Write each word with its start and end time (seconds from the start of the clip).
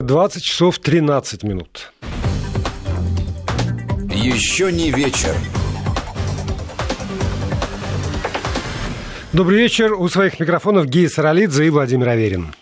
20 0.00 0.44
часов 0.44 0.78
13 0.78 1.42
минут. 1.42 1.92
Еще 4.08 4.70
не 4.70 4.92
вечер. 4.92 5.34
Добрый 9.32 9.58
вечер. 9.58 9.94
У 9.94 10.08
своих 10.08 10.38
микрофонов 10.38 10.86
Гия 10.86 11.08
Саралидзе 11.08 11.66
и 11.66 11.70
Владимир 11.70 12.10
Аверин. 12.10 12.54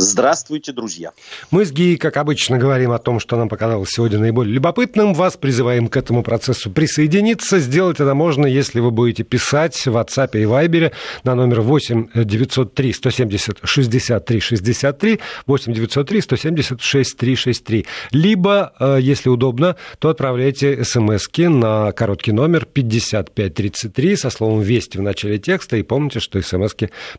Здравствуйте, 0.00 0.70
друзья. 0.70 1.10
Мы 1.50 1.64
с 1.64 1.72
Гией, 1.72 1.96
как 1.96 2.18
обычно, 2.18 2.56
говорим 2.56 2.92
о 2.92 3.00
том, 3.00 3.18
что 3.18 3.36
нам 3.36 3.48
показалось 3.48 3.88
сегодня 3.90 4.20
наиболее 4.20 4.54
любопытным. 4.54 5.12
Вас 5.12 5.36
призываем 5.36 5.88
к 5.88 5.96
этому 5.96 6.22
процессу 6.22 6.70
присоединиться. 6.70 7.58
Сделать 7.58 7.98
это 7.98 8.14
можно, 8.14 8.46
если 8.46 8.78
вы 8.78 8.92
будете 8.92 9.24
писать 9.24 9.74
в 9.74 9.96
WhatsApp 9.96 10.38
и 10.38 10.44
Viber 10.44 10.92
на 11.24 11.34
номер 11.34 11.62
8 11.62 12.10
903 12.14 12.92
170 12.92 13.58
63 13.64 14.40
63 14.40 15.20
8 15.46 15.72
903 15.72 16.20
170 16.20 16.80
63 16.80 17.34
63. 17.34 17.86
Либо, 18.12 18.72
э, 18.78 18.98
если 19.00 19.30
удобно, 19.30 19.74
то 19.98 20.10
отправляйте 20.10 20.84
смс 20.84 21.26
на 21.36 21.90
короткий 21.90 22.30
номер 22.30 22.66
5533 22.66 24.16
со 24.16 24.30
словом 24.30 24.60
«Вести» 24.60 24.98
в 24.98 25.02
начале 25.02 25.38
текста. 25.38 25.76
И 25.76 25.82
помните, 25.82 26.20
что 26.20 26.40
смс 26.40 26.74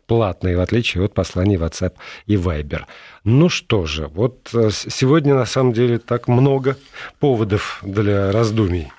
платные, 0.06 0.56
в 0.56 0.60
отличие 0.60 1.04
от 1.04 1.12
посланий 1.12 1.56
WhatsApp 1.56 1.92
и 2.26 2.36
Viber. 2.36 2.69
Вайбер. 2.70 2.86
Ну 3.24 3.48
что 3.48 3.86
же, 3.86 4.08
вот 4.08 4.50
э, 4.54 4.70
сегодня 4.70 5.34
на 5.34 5.46
самом 5.46 5.72
деле 5.72 5.98
так 5.98 6.28
много 6.28 6.76
поводов 7.18 7.80
для 7.82 8.32
раздумий. 8.32 8.92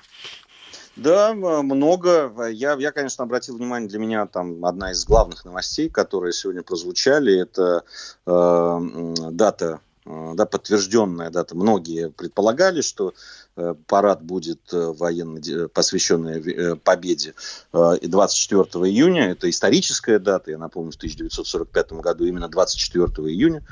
Да, 0.96 1.32
много. 1.34 2.32
Я, 2.50 2.74
я, 2.74 2.92
конечно, 2.92 3.24
обратил 3.24 3.56
внимание, 3.56 3.88
для 3.88 3.98
меня 3.98 4.26
там 4.26 4.64
одна 4.64 4.92
из 4.92 5.04
главных 5.06 5.44
новостей, 5.44 5.88
которые 5.88 6.32
сегодня 6.32 6.62
прозвучали, 6.62 7.40
это 7.40 7.82
э, 8.26 9.30
дата 9.30 9.80
э, 10.04 10.32
да, 10.34 10.44
подтвержденная 10.44 11.30
дата. 11.30 11.56
Многие 11.56 12.10
предполагали, 12.10 12.82
что 12.82 13.14
парад 13.86 14.22
будет 14.22 14.72
э, 14.72 14.92
военный, 14.92 15.68
посвященный 15.68 16.40
э, 16.40 16.76
победе. 16.76 17.34
И 18.00 18.06
24 18.06 18.62
июня, 18.86 19.30
это 19.30 19.48
историческая 19.50 20.18
дата, 20.18 20.50
я 20.50 20.58
напомню, 20.58 20.92
в 20.92 20.96
1945 20.96 21.92
году 21.94 22.24
именно 22.24 22.48
24 22.48 23.06
июня 23.28 23.62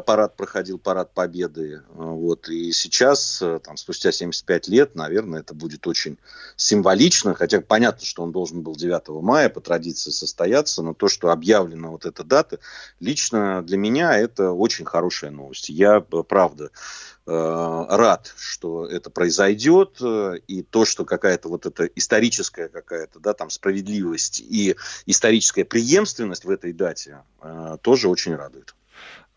парад 0.00 0.36
проходил, 0.36 0.78
парад 0.78 1.12
победы. 1.12 1.82
Вот. 1.94 2.48
И 2.48 2.72
сейчас, 2.72 3.42
там, 3.64 3.76
спустя 3.76 4.12
75 4.12 4.68
лет, 4.68 4.94
наверное, 4.94 5.40
это 5.40 5.54
будет 5.54 5.86
очень 5.86 6.18
символично, 6.56 7.34
хотя 7.34 7.60
понятно, 7.60 8.04
что 8.04 8.22
он 8.22 8.32
должен 8.32 8.62
был 8.62 8.76
9 8.76 9.08
мая 9.22 9.48
по 9.48 9.60
традиции 9.60 10.10
состояться, 10.10 10.82
но 10.82 10.94
то, 10.94 11.08
что 11.08 11.30
объявлена 11.30 11.88
вот 11.88 12.06
эта 12.06 12.24
дата, 12.24 12.58
лично 13.00 13.62
для 13.62 13.76
меня 13.76 14.16
это 14.18 14.52
очень 14.52 14.84
хорошая 14.84 15.30
новость. 15.30 15.68
Я, 15.68 16.00
правда, 16.00 16.70
Э, 17.17 17.17
рад, 17.28 18.32
что 18.38 18.86
это 18.86 19.10
произойдет, 19.10 19.98
э, 20.00 20.34
и 20.46 20.62
то, 20.62 20.84
что 20.84 21.04
какая-то 21.04 21.48
вот 21.48 21.66
эта 21.66 21.84
историческая 21.94 22.68
какая-то, 22.68 23.20
да, 23.20 23.34
там 23.34 23.50
справедливость 23.50 24.40
и 24.40 24.76
историческая 25.06 25.64
преемственность 25.64 26.44
в 26.44 26.50
этой 26.50 26.72
дате 26.72 27.18
э, 27.42 27.76
тоже 27.82 28.08
очень 28.08 28.34
радует. 28.34 28.74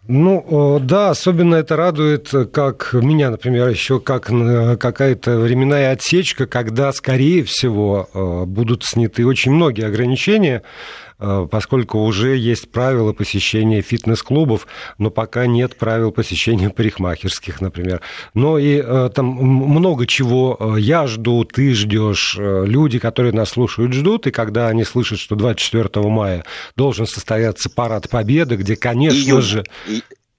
Ну, 0.08 0.80
да, 0.81 1.12
особенно 1.12 1.53
это 1.53 1.75
радует, 1.75 2.31
как 2.52 2.94
меня, 2.94 3.30
например, 3.30 3.67
еще 3.67 4.00
как 4.00 4.31
какая-то 4.80 5.38
временная 5.38 5.92
отсечка, 5.92 6.47
когда, 6.47 6.92
скорее 6.92 7.44
всего, 7.44 8.09
будут 8.47 8.84
сняты 8.84 9.28
очень 9.28 9.52
многие 9.52 9.86
ограничения 9.86 10.64
Э, 10.64 11.10
поскольку 11.50 12.00
уже 12.00 12.36
есть 12.36 12.72
правила 12.72 13.14
посещения 13.14 13.81
фитнес-клубов, 13.81 14.67
но 14.97 15.09
пока 15.09 15.45
нет 15.45 15.75
правил 15.78 16.11
посещения 16.11 16.69
парикмахерских, 16.69 17.61
например. 17.61 18.02
Но 18.33 18.58
и 18.58 18.81
э, 18.83 19.09
там 19.13 19.28
много 19.28 20.08
чего 20.08 20.58
э, 20.59 20.80
я 20.80 21.08
жду, 21.08 21.44
ты 21.44 21.73
ждешь, 21.73 22.38
люди, 22.39 23.00
которые 23.00 23.33
нас 23.33 23.50
слушают, 23.50 23.94
ждут, 23.94 24.28
и 24.28 24.31
когда 24.31 24.68
они 24.68 24.84
слышат, 24.84 25.19
что 25.19 25.35
24 25.35 25.90
мая 26.07 26.44
должен 26.75 27.06
состояться 27.06 27.69
парад 27.69 28.09
Победы, 28.09 28.56
где, 28.56 28.75
конечно 28.75 29.18
Июнь. 29.18 29.41
же... 29.41 29.63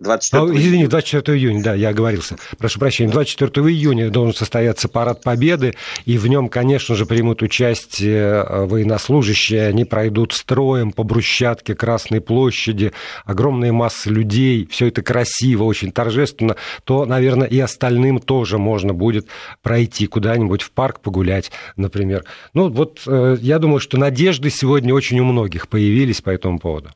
24 0.03 0.43
а, 0.43 0.55
извини, 0.55 0.87
24 0.87 1.39
июня, 1.39 1.63
да, 1.63 1.75
я 1.75 1.91
оговорился. 1.91 2.37
Прошу 2.59 2.79
прощения. 2.79 3.11
24 3.11 3.67
июня 3.69 4.11
должен 4.11 4.35
состояться 4.35 4.89
парад 4.89 5.23
Победы, 5.23 5.75
и 6.05 6.19
в 6.19 6.27
нем, 6.27 6.49
конечно 6.49 6.95
же, 6.95 7.07
примут 7.07 7.43
участие 7.43 8.45
э, 8.45 8.65
военнослужащие. 8.67 9.69
Они 9.69 9.85
пройдут 9.85 10.33
строем 10.33 10.93
по 10.93 11.03
брусчатке 11.05 11.75
Красной 11.75 12.21
площади, 12.21 12.93
огромные 13.25 13.73
массы 13.73 14.11
людей. 14.11 14.67
Все 14.71 14.89
это 14.89 15.03
красиво, 15.03 15.65
очень 15.65 15.93
торжественно. 15.93 16.57
То, 16.85 17.05
наверное, 17.05 17.47
и 17.47 17.59
остальным 17.59 18.19
тоже 18.19 18.59
можно 18.59 18.93
будет 18.93 19.27
пройти 19.63 20.07
куда-нибудь 20.07 20.63
в 20.63 20.73
парк 20.73 21.01
погулять, 21.01 21.51
например. 21.77 22.25
Ну, 22.55 22.69
вот 22.69 23.03
э, 23.07 23.37
я 23.41 23.59
думаю, 23.59 23.81
что 23.81 23.99
надежды 23.99 24.51
сегодня 24.51 24.95
очень 24.95 25.21
у 25.21 25.25
многих 25.25 25.69
появились 25.69 26.21
по 26.21 26.31
этому 26.31 26.59
поводу. 26.59 26.91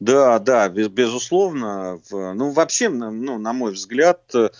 Да, 0.00 0.38
да, 0.38 0.68
без, 0.68 0.88
безусловно. 0.88 2.00
Ну, 2.10 2.50
вообще, 2.50 2.88
ну, 2.88 3.38
на 3.38 3.52
мой 3.52 3.72
взгляд, 3.72 4.32
э, 4.34 4.50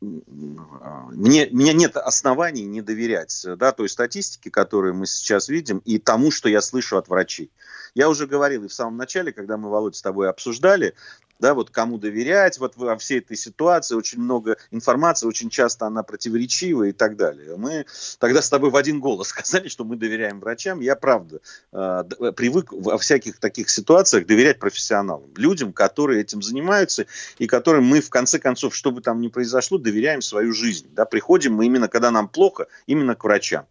мне, 0.00 1.48
мне 1.50 1.72
нет 1.72 1.96
оснований 1.96 2.64
не 2.64 2.82
доверять 2.82 3.46
да, 3.56 3.72
той 3.72 3.88
статистике, 3.88 4.50
которую 4.50 4.94
мы 4.94 5.06
сейчас 5.06 5.48
видим, 5.48 5.78
и 5.84 5.98
тому, 5.98 6.30
что 6.30 6.48
я 6.48 6.60
слышу 6.60 6.96
от 6.96 7.08
врачей. 7.08 7.50
Я 7.94 8.08
уже 8.08 8.26
говорил 8.26 8.64
и 8.64 8.68
в 8.68 8.72
самом 8.72 8.96
начале, 8.96 9.32
когда 9.32 9.56
мы, 9.56 9.70
Володь, 9.70 9.96
с 9.96 10.02
тобой 10.02 10.28
обсуждали, 10.28 10.94
да, 11.38 11.54
вот 11.54 11.70
кому 11.70 11.98
доверять 11.98 12.58
вот 12.58 12.76
во 12.76 12.96
всей 12.96 13.18
этой 13.18 13.36
ситуации, 13.36 13.94
очень 13.94 14.20
много 14.20 14.56
информации, 14.70 15.26
очень 15.26 15.50
часто 15.50 15.86
она 15.86 16.02
противоречива 16.02 16.84
и 16.84 16.92
так 16.92 17.16
далее. 17.16 17.56
Мы 17.56 17.86
тогда 18.18 18.42
с 18.42 18.50
тобой 18.50 18.70
в 18.70 18.76
один 18.76 19.00
голос 19.00 19.28
сказали, 19.28 19.68
что 19.68 19.84
мы 19.84 19.96
доверяем 19.96 20.40
врачам. 20.40 20.80
Я, 20.80 20.96
правда, 20.96 21.40
э, 21.72 22.04
привык 22.36 22.72
во 22.72 22.98
всяких 22.98 23.38
таких 23.38 23.70
ситуациях 23.70 24.26
доверять 24.26 24.58
профессионалам, 24.58 25.30
людям, 25.36 25.72
которые 25.72 26.22
этим 26.22 26.42
занимаются 26.42 27.06
и 27.38 27.46
которым 27.46 27.84
мы, 27.84 28.00
в 28.00 28.10
конце 28.10 28.38
концов, 28.38 28.74
что 28.74 28.90
бы 28.90 29.00
там 29.00 29.20
ни 29.20 29.28
произошло, 29.28 29.78
доверяем 29.78 30.22
свою 30.22 30.52
жизнь. 30.52 30.88
Да, 30.92 31.04
приходим 31.04 31.54
мы 31.54 31.66
именно, 31.66 31.88
когда 31.88 32.10
нам 32.10 32.28
плохо, 32.28 32.66
именно 32.86 33.14
к 33.14 33.24
врачам. 33.24 33.66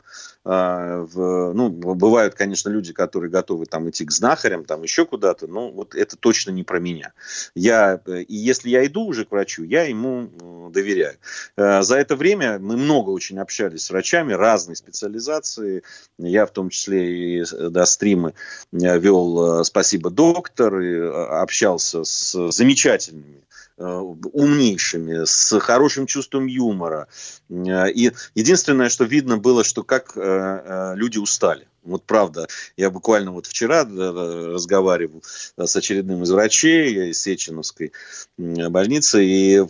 А, 0.50 1.02
в, 1.02 1.52
ну, 1.54 1.68
бывают, 1.68 2.34
конечно, 2.34 2.70
люди, 2.70 2.94
которые 2.94 3.30
готовы 3.30 3.66
там 3.66 3.90
идти 3.90 4.06
к 4.06 4.12
знахарям, 4.12 4.64
там 4.64 4.82
еще 4.82 5.06
куда-то, 5.06 5.46
но 5.48 5.70
вот 5.70 5.94
это 5.94 6.16
точно 6.16 6.52
не 6.52 6.64
про 6.64 6.80
меня. 6.80 7.12
Я, 7.54 8.00
и 8.08 8.34
если 8.34 8.70
я 8.70 8.86
иду 8.86 9.02
уже 9.02 9.26
к 9.26 9.32
врачу, 9.32 9.64
я 9.64 9.84
ему 9.84 10.70
доверяю. 10.74 11.18
А, 11.58 11.82
за 11.82 11.98
это 11.98 12.16
время 12.16 12.60
мы 12.60 12.78
много 12.78 13.10
очень 13.10 13.40
общались 13.40 13.84
с 13.84 13.90
врачами 13.90 14.32
разной 14.32 14.78
специализации. 14.78 15.84
Я 16.18 16.46
в 16.46 16.52
том 16.52 16.70
числе 16.70 17.42
и 17.42 17.46
до 17.52 17.84
стримы 17.84 18.34
вел 18.72 19.66
«Спасибо, 19.66 20.10
доктор», 20.10 20.80
и 20.80 20.98
общался 20.98 22.06
с 22.06 22.52
замечательными 22.52 23.42
Э, 23.47 23.47
умнейшими, 23.78 25.26
с 25.26 25.60
хорошим 25.60 26.08
чувством 26.08 26.48
юмора. 26.48 27.08
Э, 27.50 27.92
и 27.92 28.12
единственное, 28.36 28.90
что 28.90 29.06
видно 29.06 29.38
было, 29.38 29.64
что 29.64 29.84
как 29.84 30.14
э, 30.16 30.94
люди 30.96 31.18
устали. 31.18 31.68
Вот 31.88 32.04
правда, 32.04 32.48
я 32.76 32.90
буквально 32.90 33.32
вот 33.32 33.48
вчера 33.48 33.84
разговаривал 33.86 35.24
с 35.58 35.76
очередным 35.76 36.24
из 36.24 36.32
врачей 36.32 37.12
из 37.12 37.22
Сеченовской 37.22 37.92
больницы, 38.38 39.26
и 39.26 39.64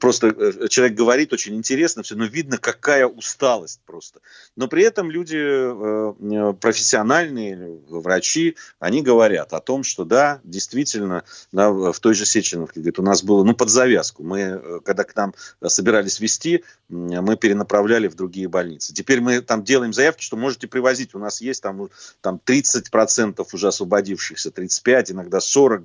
просто 0.00 0.28
э, 0.28 0.68
человек 0.68 0.96
говорит 0.96 1.32
очень 1.32 1.54
интересно 1.56 2.02
все, 2.02 2.14
но 2.14 2.24
видно, 2.24 2.58
какая 2.58 3.06
усталость 3.06 3.80
просто. 3.86 4.20
Но 4.54 4.68
при 4.68 4.84
этом 4.84 5.10
люди 5.10 5.38
э, 5.38 6.52
профессиональные, 6.60 7.80
врачи, 7.88 8.56
они 8.78 9.02
говорят 9.02 9.52
о 9.52 9.60
том, 9.60 9.82
что 9.82 10.04
да, 10.04 10.40
действительно, 10.44 11.24
в 11.52 11.98
той 12.00 12.14
же 12.14 12.26
Сеченовке, 12.26 12.80
говорит, 12.80 12.98
у 12.98 13.02
нас 13.02 13.22
было, 13.22 13.42
ну, 13.44 13.54
под 13.54 13.70
завязку. 13.70 14.22
Мы, 14.22 14.40
э, 14.40 14.80
когда 14.84 15.04
к 15.04 15.16
нам 15.16 15.34
собирались 15.66 16.20
вести, 16.20 16.64
мы 16.88 17.36
перенаправляли 17.36 18.08
в 18.08 18.14
другие 18.14 18.48
больницы. 18.48 18.94
Теперь 18.94 19.20
мы 19.20 19.40
там 19.40 19.64
делаем 19.64 19.92
заявки, 19.92 20.22
что 20.22 20.36
можете 20.36 20.68
привозить, 20.68 21.14
у 21.14 21.18
нас 21.18 21.40
есть 21.40 21.45
там, 21.54 21.88
там 22.20 22.40
30% 22.44 23.46
уже 23.52 23.68
освободившихся, 23.68 24.50
35, 24.50 25.12
иногда 25.12 25.40
40 25.40 25.82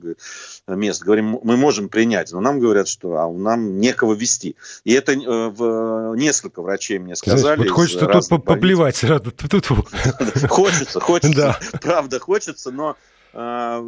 мест. 0.68 1.04
Говорим, 1.04 1.40
мы 1.44 1.58
можем 1.58 1.90
принять, 1.90 2.32
но 2.32 2.40
нам 2.40 2.60
говорят, 2.60 2.88
что 2.88 3.18
а 3.18 3.32
нам 3.32 3.80
некого 3.80 4.14
вести. 4.14 4.56
И 4.84 4.94
это 4.94 5.14
э, 5.14 5.18
в, 5.50 6.16
несколько 6.16 6.62
врачей 6.62 7.00
мне 7.00 7.16
сказали. 7.16 7.40
Знаете, 7.40 7.64
вот 7.64 7.72
хочется 7.72 8.06
тут 8.08 8.46
поплевать 8.46 8.96
сразу. 8.96 9.32
Хочется, 10.48 11.00
хочется, 11.00 11.58
правда 11.82 12.20
хочется, 12.20 12.72
но 12.72 12.96
а, 13.34 13.82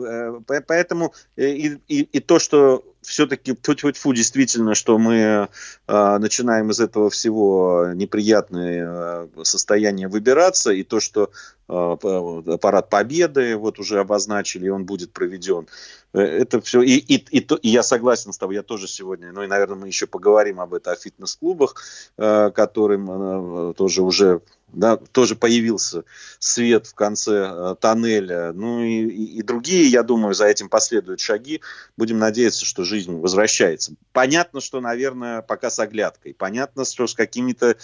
э, 0.47 0.61
поэтому 0.67 1.13
и, 1.35 1.77
и, 1.87 2.01
и 2.01 2.19
то, 2.19 2.39
что 2.39 2.83
все-таки 3.03 3.55
тьфу 3.55 4.13
действительно, 4.13 4.75
что 4.75 4.97
мы 4.97 5.47
э, 5.87 6.17
начинаем 6.17 6.71
из 6.71 6.79
этого 6.79 7.09
всего 7.09 7.87
неприятное 7.93 9.27
э, 9.35 9.43
состояние 9.43 10.07
выбираться, 10.07 10.71
и 10.71 10.83
то, 10.83 10.99
что 10.99 11.29
э, 11.67 12.57
парад 12.61 12.89
Победы 12.89 13.55
вот 13.57 13.79
уже 13.79 13.99
обозначили, 13.99 14.65
и 14.67 14.69
он 14.69 14.85
будет 14.85 15.11
проведен, 15.11 15.67
э, 16.13 16.19
это 16.19 16.61
все, 16.61 16.81
и, 16.81 16.97
и, 16.97 17.15
и, 17.15 17.39
и 17.39 17.69
я 17.69 17.83
согласен 17.83 18.33
с 18.33 18.37
тобой, 18.37 18.55
я 18.55 18.63
тоже 18.63 18.87
сегодня, 18.87 19.31
ну 19.31 19.43
и, 19.43 19.47
наверное, 19.47 19.77
мы 19.77 19.87
еще 19.87 20.07
поговорим 20.07 20.59
об 20.59 20.73
этом, 20.73 20.93
о 20.93 20.95
фитнес-клубах, 20.95 21.75
э, 22.17 22.51
которым 22.51 23.69
э, 23.69 23.73
тоже 23.73 24.01
уже 24.01 24.41
да, 24.73 24.97
тоже 24.97 25.35
появился 25.35 26.03
свет 26.39 26.87
в 26.87 26.95
конце 26.95 27.47
э, 27.49 27.75
тоннеля. 27.79 28.51
Ну 28.53 28.83
и, 28.83 29.05
и, 29.05 29.39
и 29.39 29.41
другие, 29.41 29.87
я 29.87 30.03
думаю, 30.03 30.33
за 30.33 30.45
этим 30.45 30.69
последуют 30.69 31.19
шаги. 31.19 31.61
Будем 31.95 32.17
надеяться, 32.17 32.65
что 32.65 32.83
жизнь 32.93 33.19
возвращается. 33.19 33.95
Понятно, 34.11 34.61
что, 34.61 34.79
наверное, 34.79 35.41
пока 35.41 35.71
с 35.71 35.79
оглядкой. 35.79 36.35
Понятно, 36.35 36.85
что 36.85 37.07
с 37.07 37.15
какими-то 37.15 37.75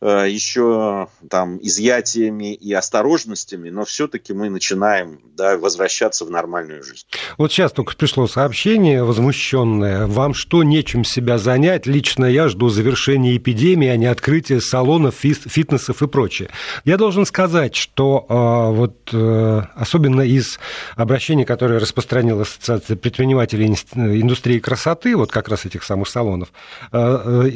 э, 0.00 0.26
еще 0.28 1.08
там 1.28 1.58
изъятиями 1.60 2.54
и 2.54 2.72
осторожностями, 2.72 3.68
но 3.68 3.84
все-таки 3.84 4.32
мы 4.32 4.48
начинаем 4.48 5.20
да, 5.36 5.58
возвращаться 5.58 6.24
в 6.24 6.30
нормальную 6.30 6.82
жизнь. 6.82 7.04
Вот 7.36 7.52
сейчас 7.52 7.72
только 7.72 7.94
пришло 7.96 8.26
сообщение 8.26 9.04
возмущенное. 9.04 10.06
Вам 10.06 10.32
что, 10.32 10.62
нечем 10.62 11.04
себя 11.04 11.36
занять? 11.36 11.86
Лично 11.86 12.24
я 12.24 12.48
жду 12.48 12.70
завершения 12.70 13.36
эпидемии, 13.36 13.88
а 13.88 13.96
не 13.96 14.06
открытия 14.06 14.62
салонов, 14.62 15.16
фитнесов 15.16 16.02
и 16.02 16.06
прочее. 16.06 16.48
Я 16.84 16.96
должен 16.96 17.26
сказать, 17.26 17.74
что 17.74 18.24
а, 18.28 18.70
вот 18.70 19.10
э, 19.12 19.62
особенно 19.74 20.22
из 20.22 20.58
обращений, 20.94 21.44
которые 21.44 21.78
распространила 21.78 22.42
Ассоциация 22.42 22.96
предпринимателей 22.96 23.66
индустрии 23.66 24.45
красоты, 24.54 25.16
вот 25.16 25.32
как 25.32 25.48
раз 25.48 25.66
этих 25.66 25.82
самых 25.82 26.08
салонов, 26.08 26.52
э, 26.92 27.42
э, 27.44 27.48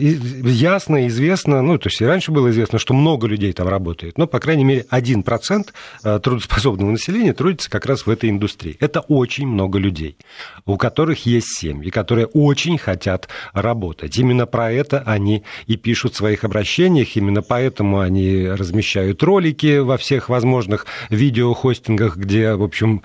ясно, 0.44 1.06
известно, 1.06 1.62
ну, 1.62 1.78
то 1.78 1.88
есть 1.88 2.00
и 2.00 2.04
раньше 2.04 2.32
было 2.32 2.50
известно, 2.50 2.78
что 2.78 2.94
много 2.94 3.26
людей 3.26 3.52
там 3.52 3.68
работает, 3.68 4.18
но, 4.18 4.26
по 4.26 4.40
крайней 4.40 4.64
мере, 4.64 4.86
1% 4.90 5.72
трудоспособного 6.02 6.90
населения 6.90 7.32
трудится 7.32 7.70
как 7.70 7.86
раз 7.86 8.06
в 8.06 8.10
этой 8.10 8.30
индустрии. 8.30 8.76
Это 8.80 9.00
очень 9.00 9.46
много 9.46 9.78
людей, 9.78 10.16
у 10.66 10.76
которых 10.76 11.26
есть 11.26 11.58
семьи, 11.58 11.90
которые 11.90 12.26
очень 12.26 12.78
хотят 12.78 13.28
работать. 13.52 14.16
Именно 14.18 14.46
про 14.46 14.72
это 14.72 15.02
они 15.06 15.44
и 15.66 15.76
пишут 15.76 16.14
в 16.14 16.16
своих 16.16 16.44
обращениях, 16.44 17.16
именно 17.16 17.42
поэтому 17.42 18.00
они 18.00 18.46
размещают 18.48 19.22
ролики 19.22 19.78
во 19.78 19.96
всех 19.96 20.28
возможных 20.28 20.86
видеохостингах, 21.10 22.16
где, 22.16 22.54
в 22.54 22.62
общем, 22.62 23.02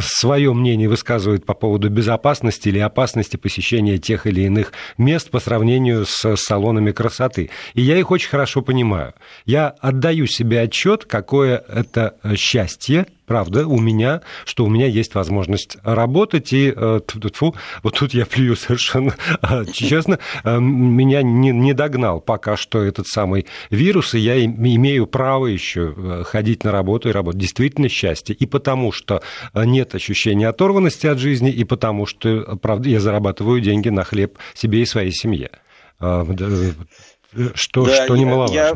свое 0.00 0.52
мнение 0.52 0.88
высказывают 0.88 1.46
по 1.46 1.54
поводу 1.54 1.88
безопасности 1.88 2.68
или 2.68 2.78
опасности 2.78 3.05
посещения 3.38 3.98
тех 3.98 4.26
или 4.26 4.42
иных 4.42 4.72
мест 4.98 5.30
по 5.30 5.40
сравнению 5.40 6.06
с 6.06 6.36
салонами 6.36 6.92
красоты. 6.92 7.50
И 7.74 7.82
я 7.82 7.98
их 7.98 8.10
очень 8.10 8.28
хорошо 8.28 8.62
понимаю. 8.62 9.14
Я 9.44 9.68
отдаю 9.68 10.26
себе 10.26 10.60
отчет, 10.60 11.04
какое 11.04 11.62
это 11.68 12.16
счастье 12.36 13.06
правда, 13.26 13.66
у 13.66 13.78
меня, 13.78 14.22
что 14.44 14.64
у 14.64 14.70
меня 14.70 14.86
есть 14.86 15.14
возможность 15.14 15.76
работать, 15.82 16.52
и 16.52 16.72
э, 16.74 17.00
тьфу, 17.32 17.54
вот 17.82 17.98
тут 17.98 18.14
я 18.14 18.24
плюю 18.24 18.56
совершенно 18.56 19.14
а, 19.42 19.64
честно, 19.66 20.18
э, 20.44 20.58
меня 20.58 21.22
не, 21.22 21.50
не 21.50 21.74
догнал 21.74 22.20
пока 22.20 22.56
что 22.56 22.82
этот 22.82 23.08
самый 23.08 23.46
вирус, 23.70 24.14
и 24.14 24.20
я 24.20 24.42
имею 24.44 25.06
право 25.06 25.46
еще 25.46 25.92
э, 25.96 26.22
ходить 26.24 26.64
на 26.64 26.72
работу 26.72 27.08
и 27.08 27.12
работать. 27.12 27.40
Действительно 27.40 27.88
счастье. 27.88 28.34
И 28.34 28.46
потому 28.46 28.92
что 28.92 29.22
нет 29.54 29.94
ощущения 29.94 30.48
оторванности 30.48 31.06
от 31.06 31.18
жизни, 31.18 31.50
и 31.50 31.64
потому 31.64 32.06
что, 32.06 32.56
правда, 32.62 32.88
я 32.96 33.00
зарабатываю 33.00 33.60
деньги 33.60 33.90
на 33.90 34.04
хлеб 34.04 34.38
себе 34.54 34.82
и 34.82 34.86
своей 34.86 35.12
семье. 35.12 35.50
Что, 35.98 37.84
да, 37.84 38.04
что 38.04 38.16
немаловажно. 38.16 38.54
Я 38.54 38.74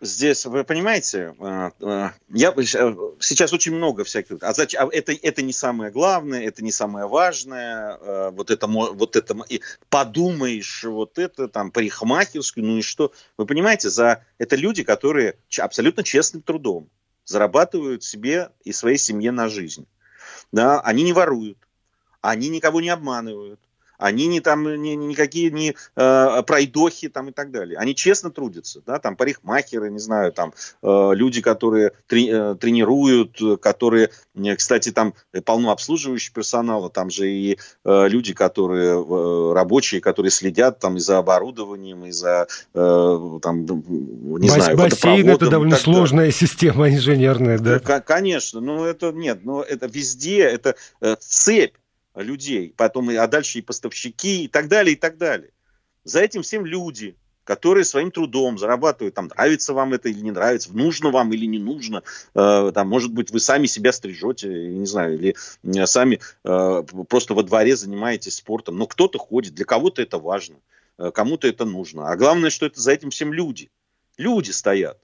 здесь, 0.00 0.44
вы 0.46 0.62
понимаете, 0.62 1.34
э, 1.40 1.70
э, 1.80 2.08
я, 2.28 2.54
сейчас 3.18 3.52
очень 3.52 3.74
много 3.74 4.04
всяких, 4.04 4.36
а, 4.42 4.52
зачем, 4.52 4.82
а 4.82 4.88
это, 4.92 5.12
это 5.12 5.42
не 5.42 5.52
самое 5.52 5.90
главное, 5.90 6.42
это 6.42 6.62
не 6.62 6.70
самое 6.70 7.06
важное, 7.06 8.30
вот 8.30 8.50
это, 8.50 8.66
вот 8.66 9.16
это, 9.16 9.36
и 9.48 9.62
подумаешь, 9.88 10.84
вот 10.84 11.18
это 11.18 11.48
там 11.48 11.70
парикмахерскую, 11.70 12.64
ну 12.64 12.78
и 12.78 12.82
что, 12.82 13.12
вы 13.36 13.46
понимаете, 13.46 13.90
за, 13.90 14.22
это 14.38 14.54
люди, 14.54 14.84
которые 14.84 15.36
абсолютно 15.58 16.04
честным 16.04 16.42
трудом 16.42 16.88
зарабатывают 17.24 18.04
себе 18.04 18.50
и 18.64 18.72
своей 18.72 18.98
семье 18.98 19.32
на 19.32 19.48
жизнь, 19.48 19.86
да, 20.52 20.80
они 20.80 21.02
не 21.02 21.12
воруют, 21.12 21.65
они 22.30 22.48
никого 22.48 22.80
не 22.80 22.88
обманывают, 22.88 23.60
они 23.98 24.26
не 24.26 24.40
там 24.40 24.82
не, 24.82 24.96
никакие 24.96 25.50
не 25.50 25.74
э, 25.96 26.42
пройдохи 26.46 27.08
там 27.08 27.28
и 27.28 27.32
так 27.32 27.50
далее. 27.50 27.78
Они 27.78 27.94
честно 27.94 28.30
трудятся, 28.30 28.82
да, 28.86 28.98
там 28.98 29.16
парикмахеры, 29.16 29.90
не 29.90 29.98
знаю, 29.98 30.32
там 30.32 30.52
э, 30.82 31.10
люди, 31.14 31.40
которые 31.40 31.92
трени, 32.06 32.52
э, 32.52 32.54
тренируют, 32.56 33.40
которые, 33.60 34.10
кстати, 34.56 34.92
там 34.92 35.14
полно 35.44 35.70
обслуживающего 35.70 36.34
персонала, 36.34 36.90
там 36.90 37.10
же 37.10 37.30
и 37.30 37.58
э, 37.84 38.08
люди, 38.08 38.34
которые 38.34 39.02
э, 39.02 39.52
рабочие, 39.54 40.00
которые 40.00 40.30
следят 40.30 40.78
там 40.78 40.96
и 40.96 41.00
за 41.00 41.18
оборудованием, 41.18 42.04
и 42.04 42.10
за 42.10 42.48
э, 42.74 43.38
там 43.42 43.64
не 43.64 44.48
Бас- 44.48 44.64
знаю, 44.64 44.76
бассейн 44.76 45.28
это 45.28 45.48
довольно 45.48 45.76
сложная 45.76 46.30
система 46.30 46.90
инженерная, 46.90 47.58
да? 47.58 47.78
Конечно, 48.00 48.60
но 48.60 48.86
это 48.86 49.12
нет, 49.12 49.44
но 49.44 49.62
это 49.62 49.86
везде 49.86 50.40
это 50.40 50.76
э, 51.00 51.16
цепь 51.18 51.74
людей, 52.16 52.72
потом, 52.76 53.10
а 53.10 53.26
дальше 53.26 53.58
и 53.58 53.62
поставщики 53.62 54.44
и 54.44 54.48
так 54.48 54.68
далее, 54.68 54.94
и 54.94 54.98
так 54.98 55.18
далее. 55.18 55.50
За 56.04 56.20
этим 56.20 56.42
всем 56.42 56.64
люди, 56.64 57.16
которые 57.44 57.84
своим 57.84 58.10
трудом 58.10 58.58
зарабатывают, 58.58 59.14
там, 59.14 59.26
нравится 59.26 59.72
вам 59.72 59.92
это 59.92 60.08
или 60.08 60.20
не 60.20 60.32
нравится, 60.32 60.72
нужно 60.72 61.10
вам 61.10 61.32
или 61.32 61.46
не 61.46 61.58
нужно, 61.58 62.02
э, 62.34 62.72
там, 62.74 62.88
может 62.88 63.12
быть, 63.12 63.30
вы 63.30 63.40
сами 63.40 63.66
себя 63.66 63.92
стрижете, 63.92 64.48
не 64.48 64.86
знаю, 64.86 65.14
или 65.14 65.36
э, 65.62 65.86
сами 65.86 66.20
э, 66.44 66.82
просто 67.08 67.34
во 67.34 67.42
дворе 67.42 67.76
занимаетесь 67.76 68.36
спортом, 68.36 68.76
но 68.76 68.86
кто-то 68.86 69.18
ходит, 69.18 69.54
для 69.54 69.64
кого-то 69.64 70.02
это 70.02 70.18
важно, 70.18 70.56
э, 70.98 71.10
кому-то 71.12 71.46
это 71.46 71.64
нужно. 71.64 72.10
А 72.10 72.16
главное, 72.16 72.50
что 72.50 72.66
это 72.66 72.80
за 72.80 72.92
этим 72.92 73.10
всем 73.10 73.32
люди. 73.32 73.70
Люди 74.16 74.50
стоят 74.50 74.98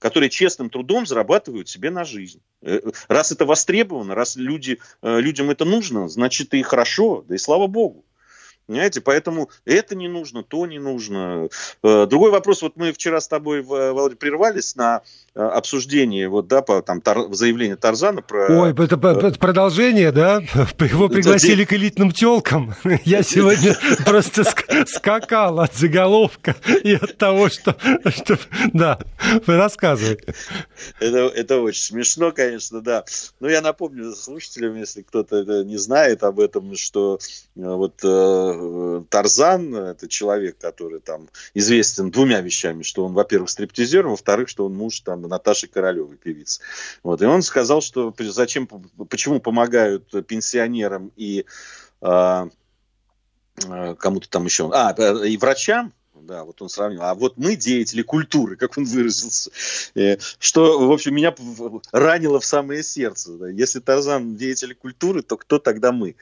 которые 0.00 0.30
честным 0.30 0.70
трудом 0.70 1.06
зарабатывают 1.06 1.68
себе 1.68 1.90
на 1.90 2.04
жизнь. 2.04 2.40
Э, 2.62 2.80
раз 3.06 3.30
это 3.30 3.44
востребовано, 3.44 4.16
раз 4.16 4.34
люди, 4.34 4.80
э, 5.02 5.20
людям 5.20 5.50
это 5.50 5.64
нужно, 5.64 6.08
значит 6.08 6.52
и 6.54 6.62
хорошо, 6.62 7.24
да 7.28 7.36
и 7.36 7.38
слава 7.38 7.68
богу. 7.68 8.04
Понимаете, 8.66 9.00
поэтому 9.00 9.50
это 9.64 9.96
не 9.96 10.08
нужно, 10.08 10.42
то 10.42 10.64
не 10.66 10.78
нужно. 10.78 11.48
Э, 11.82 12.06
другой 12.06 12.30
вопрос, 12.30 12.62
вот 12.62 12.76
мы 12.76 12.92
вчера 12.92 13.20
с 13.20 13.28
тобой, 13.28 13.62
Володя, 13.62 14.16
прервались 14.16 14.74
на 14.74 15.02
Э, 15.32 15.42
обсуждение 15.42 16.28
вот, 16.28 16.48
да, 16.48 16.60
по 16.60 16.82
там, 16.82 17.00
тар, 17.00 17.32
заявление 17.32 17.76
Тарзана 17.76 18.20
про... 18.20 18.62
Ой, 18.62 18.72
это, 18.72 18.96
это 18.96 19.38
продолжение, 19.38 20.10
да? 20.10 20.38
Его 20.80 21.08
пригласили 21.08 21.64
к 21.64 21.72
элитным 21.72 22.10
телкам. 22.10 22.74
Я 23.04 23.22
сегодня 23.22 23.76
просто 24.04 24.42
скакал 24.88 25.60
от 25.60 25.72
заголовка 25.76 26.56
и 26.82 26.94
от 26.94 27.16
того, 27.16 27.48
что... 27.48 27.76
что... 28.06 28.40
Да, 28.72 28.98
рассказывай. 29.46 30.18
Это, 30.98 31.18
это 31.28 31.60
очень 31.60 31.82
смешно, 31.82 32.32
конечно, 32.32 32.80
да. 32.80 33.04
Но 33.38 33.48
я 33.48 33.60
напомню 33.60 34.12
слушателям, 34.12 34.76
если 34.76 35.02
кто-то 35.02 35.62
не 35.62 35.76
знает 35.76 36.24
об 36.24 36.40
этом, 36.40 36.74
что 36.74 37.20
э, 37.54 37.60
вот 37.60 38.00
э, 38.02 39.02
Тарзан, 39.08 39.76
это 39.76 40.08
человек, 40.08 40.58
который 40.58 40.98
там 40.98 41.28
известен 41.54 42.10
двумя 42.10 42.40
вещами, 42.40 42.82
что 42.82 43.04
он, 43.04 43.12
во-первых, 43.12 43.48
стриптизер, 43.48 44.08
во-вторых, 44.08 44.48
что 44.48 44.66
он 44.66 44.74
муж 44.74 44.98
там 45.00 45.19
Наташи 45.28 45.66
Королевой, 45.66 46.16
певицы. 46.16 46.62
Вот. 47.02 47.22
И 47.22 47.26
он 47.26 47.42
сказал, 47.42 47.80
что 47.80 48.14
зачем, 48.18 48.66
почему 49.08 49.40
помогают 49.40 50.10
пенсионерам 50.26 51.12
и 51.16 51.44
э, 52.02 52.48
кому-то 53.98 54.28
там 54.28 54.44
еще, 54.44 54.70
а, 54.72 54.92
и 55.24 55.36
врачам, 55.36 55.92
да, 56.14 56.44
вот 56.44 56.60
он 56.62 56.68
сравнил. 56.68 57.02
А 57.02 57.14
вот 57.14 57.36
мы 57.36 57.56
деятели 57.56 58.02
культуры, 58.02 58.56
как 58.56 58.76
он 58.78 58.84
выразился, 58.84 59.50
э, 59.94 60.18
что, 60.38 60.86
в 60.86 60.92
общем, 60.92 61.14
меня 61.14 61.34
ранило 61.92 62.40
в 62.40 62.44
самое 62.44 62.82
сердце. 62.82 63.32
Если 63.46 63.80
Тарзан 63.80 64.36
деятели 64.36 64.74
культуры, 64.74 65.22
то 65.22 65.36
кто 65.36 65.58
тогда 65.58 65.92
мы? 65.92 66.16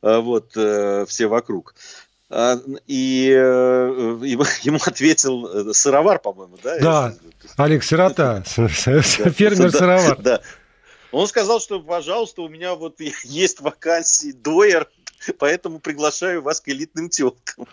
А 0.00 0.20
вот 0.20 0.52
э, 0.56 1.06
все 1.08 1.26
вокруг. 1.26 1.74
А, 2.30 2.58
и 2.86 3.32
э, 3.34 4.18
ему 4.22 4.78
ответил 4.84 5.46
э, 5.46 5.72
сыровар, 5.72 6.18
по-моему, 6.18 6.58
да? 6.62 6.78
Да, 6.78 7.14
Олег 7.56 7.82
Сирота, 7.82 8.42
фермер-сыровар. 8.46 10.18
Да. 10.20 10.42
Он 11.10 11.26
сказал, 11.26 11.58
что, 11.60 11.80
пожалуйста, 11.80 12.42
у 12.42 12.48
меня 12.48 12.74
вот 12.74 13.00
есть 13.24 13.60
вакансии 13.60 14.32
дойер, 14.32 14.88
поэтому 15.38 15.78
приглашаю 15.78 16.42
вас 16.42 16.60
к 16.60 16.68
элитным 16.68 17.08
телкам. 17.08 17.66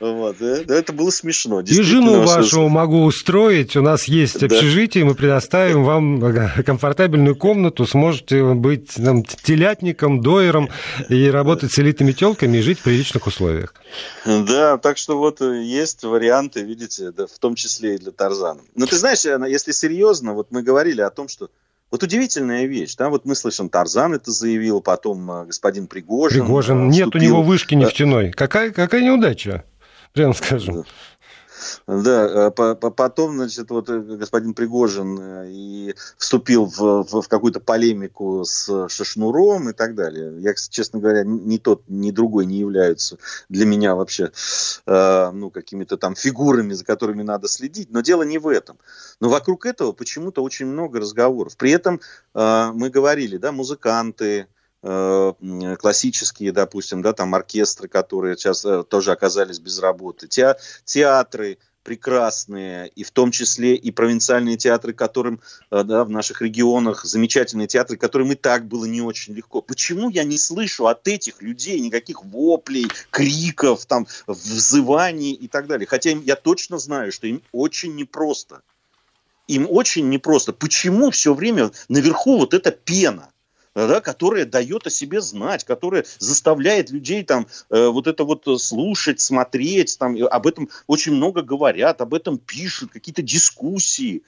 Вот, 0.00 0.40
это 0.40 0.92
было 0.92 1.10
смешно. 1.10 1.60
И 1.60 1.82
жену 1.82 2.22
вашу 2.22 2.68
могу 2.68 3.04
устроить. 3.04 3.76
У 3.76 3.82
нас 3.82 4.04
есть 4.04 4.42
общежитие, 4.42 5.04
мы 5.04 5.14
предоставим 5.14 5.84
вам 5.84 6.24
э, 6.24 6.62
комфортабельную 6.62 7.36
комнату. 7.36 7.86
Сможете 7.86 8.54
быть 8.54 8.94
там, 8.94 9.24
телятником, 9.24 10.20
дойером 10.20 10.68
и 11.08 11.26
работать 11.28 11.72
с 11.72 11.78
элитными 11.78 12.12
телками 12.12 12.58
и 12.58 12.62
жить 12.62 12.80
в 12.80 12.82
приличных 12.82 13.26
условиях. 13.26 13.74
Да, 14.24 14.78
так 14.78 14.98
что 14.98 15.18
вот 15.18 15.40
э, 15.40 15.62
есть 15.62 16.02
варианты, 16.02 16.62
видите, 16.62 17.12
в 17.12 17.38
том 17.38 17.54
числе 17.54 17.96
и 17.96 17.98
для 17.98 18.12
Тарзана. 18.12 18.60
Но 18.74 18.86
ты 18.86 18.96
знаешь, 18.96 19.24
если 19.24 19.72
серьезно, 19.72 20.34
вот 20.34 20.48
мы 20.50 20.62
говорили 20.62 21.00
о 21.00 21.10
том, 21.10 21.28
что 21.28 21.48
вот 21.92 22.02
удивительная 22.02 22.64
вещь, 22.64 22.96
да, 22.96 23.10
вот 23.10 23.26
мы 23.26 23.34
слышим, 23.34 23.68
Тарзан 23.68 24.14
это 24.14 24.30
заявил, 24.32 24.80
потом 24.80 25.30
э, 25.30 25.44
господин 25.44 25.86
Пригожин. 25.86 26.42
Пригожин, 26.42 26.88
нет 26.88 27.08
вступил... 27.08 27.20
у 27.20 27.24
него 27.24 27.42
вышки 27.42 27.74
нефтяной. 27.74 28.32
Какая, 28.32 28.72
какая 28.72 29.02
неудача, 29.02 29.64
прямо 30.14 30.32
скажем. 30.32 30.84
Да, 31.86 32.48
э, 32.48 32.50
потом, 32.50 33.36
значит, 33.36 33.70
вот 33.70 33.88
э, 33.88 33.98
господин 34.00 34.54
Пригожин 34.54 35.18
э, 35.18 35.50
и 35.50 35.94
вступил 36.16 36.66
в, 36.66 36.78
в, 36.78 37.22
в 37.22 37.28
какую-то 37.28 37.60
полемику 37.60 38.44
с 38.44 38.88
Шашнуром 38.88 39.70
и 39.70 39.72
так 39.72 39.94
далее. 39.94 40.40
Я, 40.40 40.54
честно 40.54 41.00
говоря, 41.00 41.24
ни 41.24 41.58
тот, 41.58 41.82
ни 41.88 42.10
другой 42.10 42.46
не 42.46 42.58
являются 42.58 43.18
для 43.48 43.66
меня 43.66 43.94
вообще 43.94 44.32
э, 44.86 45.30
ну, 45.32 45.50
какими-то 45.50 45.96
там 45.96 46.14
фигурами, 46.14 46.72
за 46.72 46.84
которыми 46.84 47.22
надо 47.22 47.48
следить. 47.48 47.90
Но 47.90 48.00
дело 48.00 48.22
не 48.22 48.38
в 48.38 48.48
этом. 48.48 48.78
Но 49.20 49.28
вокруг 49.28 49.66
этого 49.66 49.92
почему-то 49.92 50.42
очень 50.42 50.66
много 50.66 51.00
разговоров. 51.00 51.56
При 51.56 51.70
этом 51.70 52.00
э, 52.34 52.70
мы 52.74 52.90
говорили, 52.90 53.36
да, 53.36 53.52
музыканты, 53.52 54.46
классические, 54.82 56.52
допустим, 56.52 57.02
да, 57.02 57.12
там 57.12 57.34
оркестры, 57.34 57.86
которые 57.88 58.36
сейчас 58.36 58.66
тоже 58.88 59.12
оказались 59.12 59.60
без 59.60 59.78
работы, 59.78 60.26
те, 60.26 60.56
театры, 60.84 61.58
прекрасные, 61.82 62.88
и 62.88 63.04
в 63.04 63.10
том 63.10 63.30
числе 63.30 63.74
и 63.74 63.90
провинциальные 63.90 64.56
театры, 64.56 64.92
которым 64.92 65.40
э, 65.70 65.82
да, 65.82 66.04
в 66.04 66.10
наших 66.10 66.42
регионах, 66.42 67.04
замечательные 67.04 67.66
театры, 67.66 67.96
которым 67.96 68.32
и 68.32 68.34
так 68.34 68.66
было 68.66 68.84
не 68.84 69.00
очень 69.00 69.34
легко. 69.34 69.60
Почему 69.62 70.08
я 70.08 70.24
не 70.24 70.38
слышу 70.38 70.86
от 70.86 71.06
этих 71.08 71.42
людей 71.42 71.80
никаких 71.80 72.24
воплей, 72.24 72.86
криков, 73.10 73.86
там, 73.86 74.06
взываний 74.26 75.32
и 75.32 75.48
так 75.48 75.66
далее? 75.66 75.86
Хотя 75.86 76.10
я 76.10 76.36
точно 76.36 76.78
знаю, 76.78 77.12
что 77.12 77.26
им 77.26 77.42
очень 77.52 77.94
непросто. 77.94 78.62
Им 79.48 79.66
очень 79.68 80.08
непросто. 80.08 80.52
Почему 80.52 81.10
все 81.10 81.34
время 81.34 81.72
наверху 81.88 82.38
вот 82.38 82.54
эта 82.54 82.70
пена? 82.70 83.31
Да, 83.74 84.00
которая 84.00 84.44
дает 84.44 84.86
о 84.86 84.90
себе 84.90 85.20
знать, 85.20 85.64
которая 85.64 86.04
заставляет 86.18 86.90
людей 86.90 87.24
там 87.24 87.46
э, 87.70 87.86
вот 87.86 88.06
это 88.06 88.24
вот 88.24 88.46
слушать, 88.60 89.20
смотреть, 89.20 89.98
там 89.98 90.16
об 90.30 90.46
этом 90.46 90.68
очень 90.86 91.12
много 91.12 91.42
говорят, 91.42 92.00
об 92.00 92.14
этом 92.14 92.38
пишут, 92.38 92.92
какие-то 92.92 93.22
дискуссии. 93.22 94.22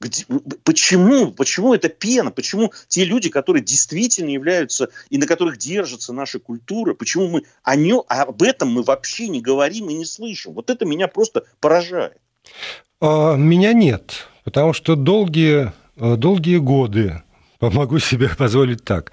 Где, 0.00 0.24
почему? 0.64 1.30
Почему 1.32 1.72
это 1.72 1.88
пена? 1.88 2.30
Почему 2.30 2.72
те 2.88 3.04
люди, 3.04 3.30
которые 3.30 3.64
действительно 3.64 4.30
являются 4.30 4.90
и 5.08 5.18
на 5.18 5.26
которых 5.26 5.56
держится 5.56 6.12
наша 6.12 6.38
культура, 6.38 6.94
почему 6.94 7.28
мы 7.28 7.42
о 7.62 7.76
нем, 7.76 8.02
об 8.08 8.42
этом 8.42 8.72
мы 8.72 8.82
вообще 8.82 9.28
не 9.28 9.40
говорим 9.40 9.88
и 9.90 9.94
не 9.94 10.04
слышим? 10.04 10.52
Вот 10.52 10.68
это 10.70 10.84
меня 10.84 11.08
просто 11.08 11.44
поражает. 11.60 12.18
А, 13.00 13.36
меня 13.36 13.72
нет, 13.72 14.28
потому 14.44 14.72
что 14.72 14.94
долгие, 14.96 15.72
э, 15.96 16.16
долгие 16.16 16.58
годы 16.58 17.23
Могу 17.70 17.98
себе 17.98 18.28
позволить 18.28 18.84
так. 18.84 19.12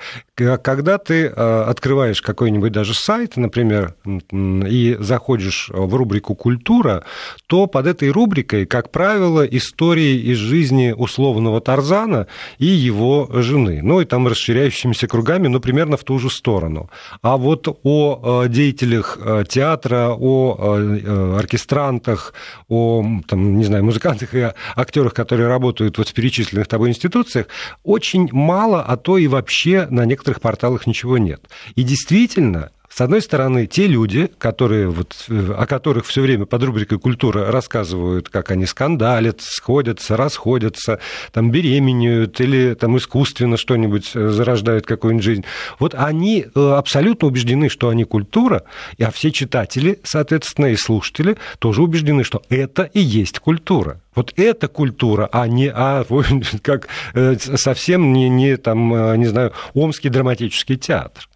Когда 0.64 0.98
ты 0.98 1.26
э, 1.26 1.64
открываешь 1.68 2.22
какой-нибудь 2.22 2.72
даже 2.72 2.94
сайт, 2.94 3.38
например, 3.38 3.96
и 4.32 4.98
заходишь 5.00 5.70
в 5.74 5.96
рубрику 5.96 6.36
«Культура», 6.36 7.04
то 7.48 7.68
под 7.68 7.88
этой 7.88 8.10
рубрикой, 8.10 8.66
как 8.66 8.92
правило, 8.92 9.46
истории 9.46 10.18
из 10.32 10.38
жизни 10.38 10.94
условного 10.96 11.62
Тарзана 11.62 12.28
и 12.60 12.66
его 12.66 13.30
жены. 13.32 13.82
Ну 13.84 14.02
и 14.02 14.06
там 14.06 14.28
расширяющимися 14.28 15.08
кругами, 15.08 15.48
но 15.48 15.60
примерно 15.60 15.98
в 15.98 16.04
ту 16.04 16.20
же 16.20 16.30
сторону. 16.30 16.90
А 17.22 17.38
вот 17.38 17.68
о 17.84 18.44
э, 18.46 18.50
деятелях 18.50 19.18
театра, 19.48 20.16
о 20.18 21.38
оркестрантах, 21.38 22.34
о, 22.70 23.04
там, 23.28 23.58
не 23.58 23.64
знаю, 23.66 23.84
музыкантах 23.84 24.34
и 24.34 24.52
актерах, 24.76 25.14
которые 25.14 25.48
работают 25.48 25.98
вот 25.98 26.08
в 26.08 26.14
перечисленных 26.14 26.68
тобой 26.68 26.90
институциях, 26.90 27.48
очень 27.84 28.30
мало, 28.32 28.82
а 28.82 28.98
то 28.98 29.18
и 29.18 29.28
вообще 29.28 29.88
на 29.90 30.06
некоторых 30.06 30.31
порталах 30.40 30.88
ничего 30.88 31.18
нет. 31.18 31.50
И 31.76 31.84
действительно, 31.84 32.72
с 32.94 33.00
одной 33.00 33.22
стороны, 33.22 33.68
те 33.68 33.88
люди, 33.88 34.30
которые, 34.38 34.90
вот, 34.90 35.26
о 35.30 35.66
которых 35.66 36.06
все 36.06 36.22
время 36.22 36.46
под 36.46 36.62
рубрикой 36.64 37.00
«Культура» 37.00 37.50
рассказывают, 37.50 38.28
как 38.28 38.52
они 38.52 38.66
скандалят, 38.66 39.40
сходятся, 39.40 40.18
расходятся, 40.18 41.00
там, 41.32 41.52
беременеют 41.52 42.42
или 42.42 42.74
там, 42.74 42.98
искусственно 42.98 43.56
что-нибудь 43.56 44.12
э, 44.14 44.28
зарождают, 44.28 44.86
какую-нибудь 44.86 45.24
жизнь, 45.24 45.46
вот 45.80 45.96
они 45.96 46.44
э, 46.54 46.60
абсолютно 46.60 47.30
убеждены, 47.30 47.70
что 47.70 47.88
они 47.88 48.04
культура, 48.04 48.64
а 49.00 49.10
все 49.12 49.32
читатели, 49.32 50.02
соответственно, 50.04 50.66
и 50.66 50.76
слушатели 50.76 51.38
тоже 51.60 51.84
убеждены, 51.84 52.26
что 52.26 52.42
это 52.50 52.84
и 52.84 53.00
есть 53.00 53.40
культура. 53.40 54.02
Вот 54.16 54.34
это 54.36 54.68
культура, 54.68 55.30
а 55.32 55.48
не 55.48 55.72
а, 55.74 56.04
как 56.62 56.90
э, 57.14 57.38
совсем 57.38 58.12
не, 58.12 58.28
не, 58.28 58.58
там, 58.58 59.18
не 59.18 59.28
знаю, 59.28 59.54
Омский 59.74 60.10
драматический 60.10 60.76
театр. 60.76 61.30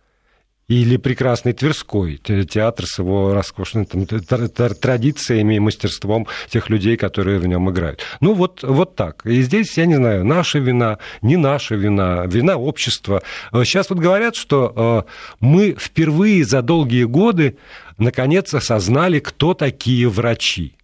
Или 0.67 0.97
прекрасный 0.97 1.53
Тверской 1.53 2.17
театр 2.17 2.85
с 2.87 2.97
его 2.97 3.33
роскошными 3.33 3.85
там, 3.85 4.49
традициями 4.49 5.55
и 5.55 5.59
мастерством 5.59 6.27
тех 6.49 6.69
людей, 6.69 6.97
которые 6.97 7.37
в 7.37 7.45
нем 7.45 7.69
играют. 7.69 8.01
Ну, 8.19 8.33
вот, 8.33 8.63
вот 8.63 8.95
так. 8.95 9.23
И 9.25 9.41
здесь, 9.43 9.77
я 9.77 9.85
не 9.85 9.95
знаю, 9.95 10.25
наша 10.25 10.57
вина, 10.57 10.97
не 11.21 11.37
наша 11.37 11.75
вина, 11.75 12.25
вина 12.25 12.57
общества. 12.57 13.21
Сейчас 13.51 13.91
вот 13.91 13.99
говорят, 13.99 14.35
что 14.35 15.05
э, 15.05 15.11
мы 15.39 15.75
впервые 15.79 16.43
за 16.43 16.63
долгие 16.63 17.03
годы 17.03 17.57
наконец 17.97 18.53
осознали, 18.53 19.19
кто 19.19 19.53
такие 19.53 20.09
врачи. 20.09 20.74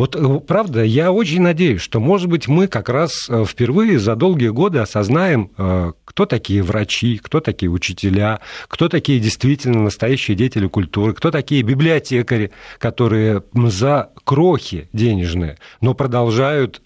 Вот 0.00 0.16
э, 0.16 0.40
правда, 0.46 0.82
я 0.82 1.12
очень 1.12 1.42
надеюсь, 1.42 1.82
что, 1.82 2.00
может 2.00 2.26
быть, 2.26 2.48
мы 2.48 2.68
как 2.68 2.88
раз 2.88 3.28
э, 3.28 3.44
впервые 3.46 3.98
за 3.98 4.16
долгие 4.16 4.48
годы 4.48 4.78
осознаем, 4.78 5.50
э, 5.58 5.92
кто 6.06 6.24
такие 6.24 6.62
врачи, 6.62 7.18
кто 7.18 7.40
такие 7.40 7.70
учителя, 7.70 8.40
кто 8.68 8.88
такие 8.88 9.20
действительно 9.20 9.82
настоящие 9.82 10.38
деятели 10.38 10.68
культуры, 10.68 11.12
кто 11.12 11.30
такие 11.30 11.60
библиотекари, 11.60 12.50
которые 12.78 13.42
за 13.52 14.08
крохи 14.24 14.88
денежные, 14.94 15.58
но 15.82 15.92
продолжают 15.92 16.80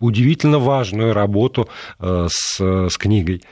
удивительно 0.00 0.58
важную 0.58 1.14
работу 1.14 1.70
с, 1.98 2.28
с 2.58 2.98
книгой 2.98 3.42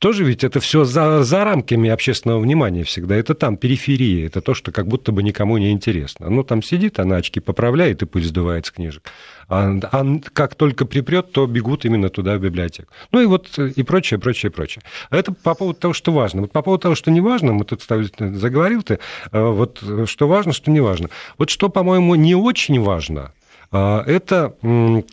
тоже 0.00 0.24
ведь 0.24 0.44
это 0.44 0.60
все 0.60 0.84
за, 0.84 1.22
за 1.22 1.44
рамками 1.44 1.90
общественного 1.90 2.40
внимания 2.40 2.84
всегда. 2.84 3.16
Это 3.16 3.34
там 3.34 3.58
периферия, 3.58 4.26
это 4.26 4.40
то, 4.40 4.54
что 4.54 4.72
как 4.72 4.88
будто 4.88 5.12
бы 5.12 5.22
никому 5.22 5.58
не 5.58 5.72
интересно. 5.72 6.30
Ну, 6.30 6.42
там 6.42 6.62
сидит, 6.62 6.98
она 6.98 7.16
очки 7.16 7.38
поправляет 7.38 8.00
и 8.02 8.06
пыль 8.06 8.24
сдувает 8.24 8.64
с 8.64 8.70
книжек. 8.70 9.02
А, 9.48 9.78
а 9.92 10.18
как 10.32 10.54
только 10.54 10.86
припрет, 10.86 11.32
то 11.32 11.46
бегут 11.46 11.84
именно 11.84 12.08
туда, 12.08 12.38
в 12.38 12.40
библиотеку. 12.40 12.90
Ну 13.12 13.20
и 13.20 13.26
вот 13.26 13.58
и 13.58 13.82
прочее, 13.82 14.18
прочее, 14.18 14.50
прочее. 14.50 14.82
Это 15.10 15.32
по 15.32 15.54
поводу 15.54 15.78
того, 15.78 15.92
что 15.92 16.12
важно. 16.12 16.40
Вот 16.40 16.52
по 16.52 16.62
поводу 16.62 16.80
того, 16.80 16.94
что 16.94 17.10
не 17.10 17.20
важно, 17.20 17.52
мы 17.52 17.66
тут 17.66 17.82
заговорил 17.82 18.82
ты, 18.82 19.00
э, 19.32 19.42
вот 19.42 19.84
что 20.06 20.26
важно, 20.26 20.54
что 20.54 20.70
не 20.70 20.80
важно. 20.80 21.10
Вот 21.36 21.50
что, 21.50 21.68
по-моему, 21.68 22.14
не 22.14 22.34
очень 22.34 22.80
важно, 22.80 23.34
э, 23.70 24.02
это 24.06 24.54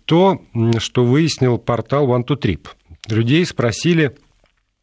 то, 0.05 0.41
что 0.79 1.03
выяснил 1.03 1.57
портал 1.57 2.07
One2Trip. 2.07 2.67
Людей 3.09 3.45
спросили, 3.45 4.15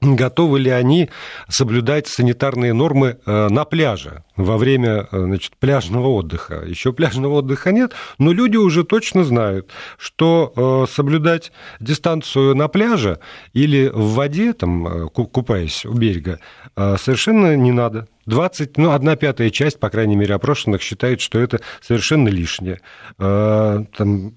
готовы 0.05 0.61
ли 0.61 0.71
они 0.71 1.11
соблюдать 1.49 2.07
санитарные 2.07 2.73
нормы 2.73 3.19
э, 3.25 3.49
на 3.49 3.65
пляже 3.65 4.25
во 4.37 4.57
время 4.57 5.09
э, 5.11 5.19
значит, 5.19 5.57
пляжного 5.57 6.09
отдыха. 6.09 6.63
Еще 6.67 6.93
пляжного 6.93 7.35
отдыха 7.35 7.73
нет, 7.73 7.93
но 8.19 8.33
люди 8.33 8.57
уже 8.57 8.85
точно 8.85 9.25
знают, 9.25 9.71
что 9.99 10.53
э, 10.55 10.93
соблюдать 10.93 11.53
дистанцию 11.81 12.55
на 12.55 12.69
пляже 12.69 13.19
или 13.53 13.91
в 13.93 14.15
воде, 14.15 14.53
там, 14.53 15.09
купаясь 15.09 15.85
у 15.85 15.93
берега, 15.93 16.41
совершенно 16.77 17.57
не 17.57 17.73
надо. 17.73 18.09
20, 18.27 18.79
ну, 18.79 18.93
одна 18.93 19.17
пятая 19.17 19.51
часть, 19.51 19.79
по 19.79 19.91
крайней 19.91 20.17
мере, 20.17 20.35
опрошенных 20.35 20.83
считает, 20.83 21.21
что 21.21 21.39
это 21.39 21.61
совершенно 21.81 22.29
лишнее. 22.29 22.81
Там, 23.19 24.35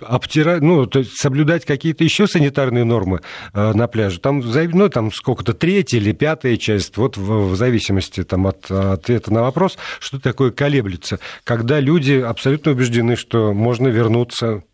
обтирать, 0.00 0.60
ну, 0.60 0.86
то 0.86 1.00
есть 1.00 1.16
соблюдать 1.16 1.64
какие-то 1.64 2.04
еще 2.04 2.26
санитарные 2.26 2.84
нормы 2.84 3.20
э, 3.52 3.72
на 3.72 3.86
пляже. 3.86 4.18
Там, 4.20 4.40
ну, 4.40 4.88
там 4.88 5.12
сколько-то 5.12 5.54
третья 5.54 5.98
или 5.98 6.12
пятая 6.12 6.56
часть, 6.56 6.96
вот 6.96 7.16
в, 7.16 7.50
в 7.50 7.56
зависимости 7.56 8.24
там, 8.24 8.46
от 8.46 8.70
ответа 8.70 9.32
на 9.32 9.42
вопрос, 9.42 9.78
что 10.00 10.20
такое 10.20 10.50
колеблется. 10.50 11.20
Когда 11.44 11.80
люди 11.80 12.14
абсолютно 12.14 12.72
убеждены, 12.72 13.16
что 13.16 13.52
можно 13.52 13.88
вернуться 13.88 14.64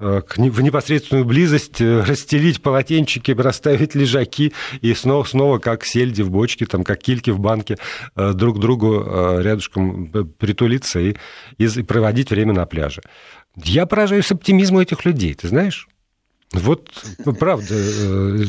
в 0.00 0.60
непосредственную 0.60 1.24
близость 1.24 1.80
расстелить 1.80 2.60
полотенчики, 2.60 3.30
расставить 3.30 3.94
лежаки 3.94 4.52
и 4.80 4.92
снова-снова, 4.92 5.60
как 5.60 5.84
сельди 5.84 6.22
в 6.22 6.30
бочке, 6.30 6.66
там, 6.66 6.82
как 6.82 6.98
кильки 6.98 7.30
в 7.30 7.38
банке, 7.38 7.78
друг 8.16 8.56
к 8.56 8.60
другу 8.60 9.04
рядышком 9.40 10.08
притулиться 10.36 10.98
и, 10.98 11.14
и 11.58 11.82
проводить 11.84 12.30
время 12.30 12.52
на 12.52 12.66
пляже. 12.66 13.02
Я 13.56 13.86
поражаюсь 13.86 14.32
оптимизму 14.32 14.80
этих 14.80 15.04
людей, 15.04 15.34
ты 15.34 15.48
знаешь? 15.48 15.88
Вот, 16.54 16.88
правда, 17.40 17.74
э, 17.74 18.44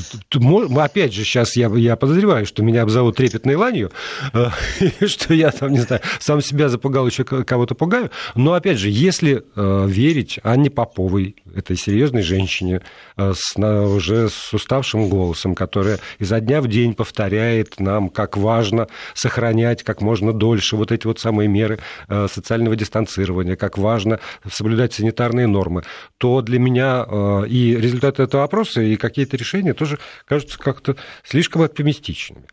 опять 0.77 1.13
же, 1.13 1.23
сейчас 1.23 1.55
я, 1.55 1.69
я 1.69 1.95
подозреваю, 1.95 2.45
что 2.45 2.61
меня 2.61 2.83
обзовут 2.83 3.17
трепетной 3.17 3.55
ланью, 3.55 3.91
э, 4.31 4.49
что 5.07 5.33
я 5.33 5.49
там, 5.49 5.71
не 5.71 5.79
знаю, 5.79 6.01
сам 6.19 6.41
себя 6.41 6.69
запугал, 6.69 7.07
еще 7.07 7.23
кого-то 7.23 7.73
пугаю. 7.73 8.11
Но, 8.35 8.53
опять 8.53 8.77
же, 8.77 8.89
если 8.89 9.43
э, 9.55 9.85
верить 9.87 10.39
Анне 10.43 10.69
Поповой, 10.69 11.35
этой 11.55 11.77
серьезной 11.77 12.21
женщине, 12.21 12.81
с, 13.17 13.57
уже 13.57 14.27
с 14.27 14.53
уставшим 14.53 15.07
голосом, 15.07 15.55
которая 15.55 15.99
изо 16.19 16.41
дня 16.41 16.61
в 16.61 16.67
день 16.67 16.93
повторяет 16.93 17.79
нам, 17.79 18.09
как 18.09 18.35
важно 18.35 18.89
сохранять 19.13 19.83
как 19.83 20.01
можно 20.01 20.33
дольше 20.33 20.75
вот 20.75 20.91
эти 20.91 21.07
вот 21.07 21.19
самые 21.19 21.47
меры 21.47 21.79
социального 22.09 22.75
дистанцирования, 22.75 23.55
как 23.55 23.77
важно 23.77 24.19
соблюдать 24.51 24.93
санитарные 24.93 25.47
нормы, 25.47 25.83
то 26.17 26.41
для 26.41 26.59
меня 26.59 27.05
и 27.47 27.77
результаты 27.85 28.23
этого 28.23 28.43
опроса 28.43 28.81
и 28.81 28.97
какие-то 28.97 29.37
решения 29.37 29.73
тоже 29.73 29.99
кажутся 30.25 30.59
как-то 30.59 30.95
слишком 31.23 31.61
оптимистичными. 31.61 32.45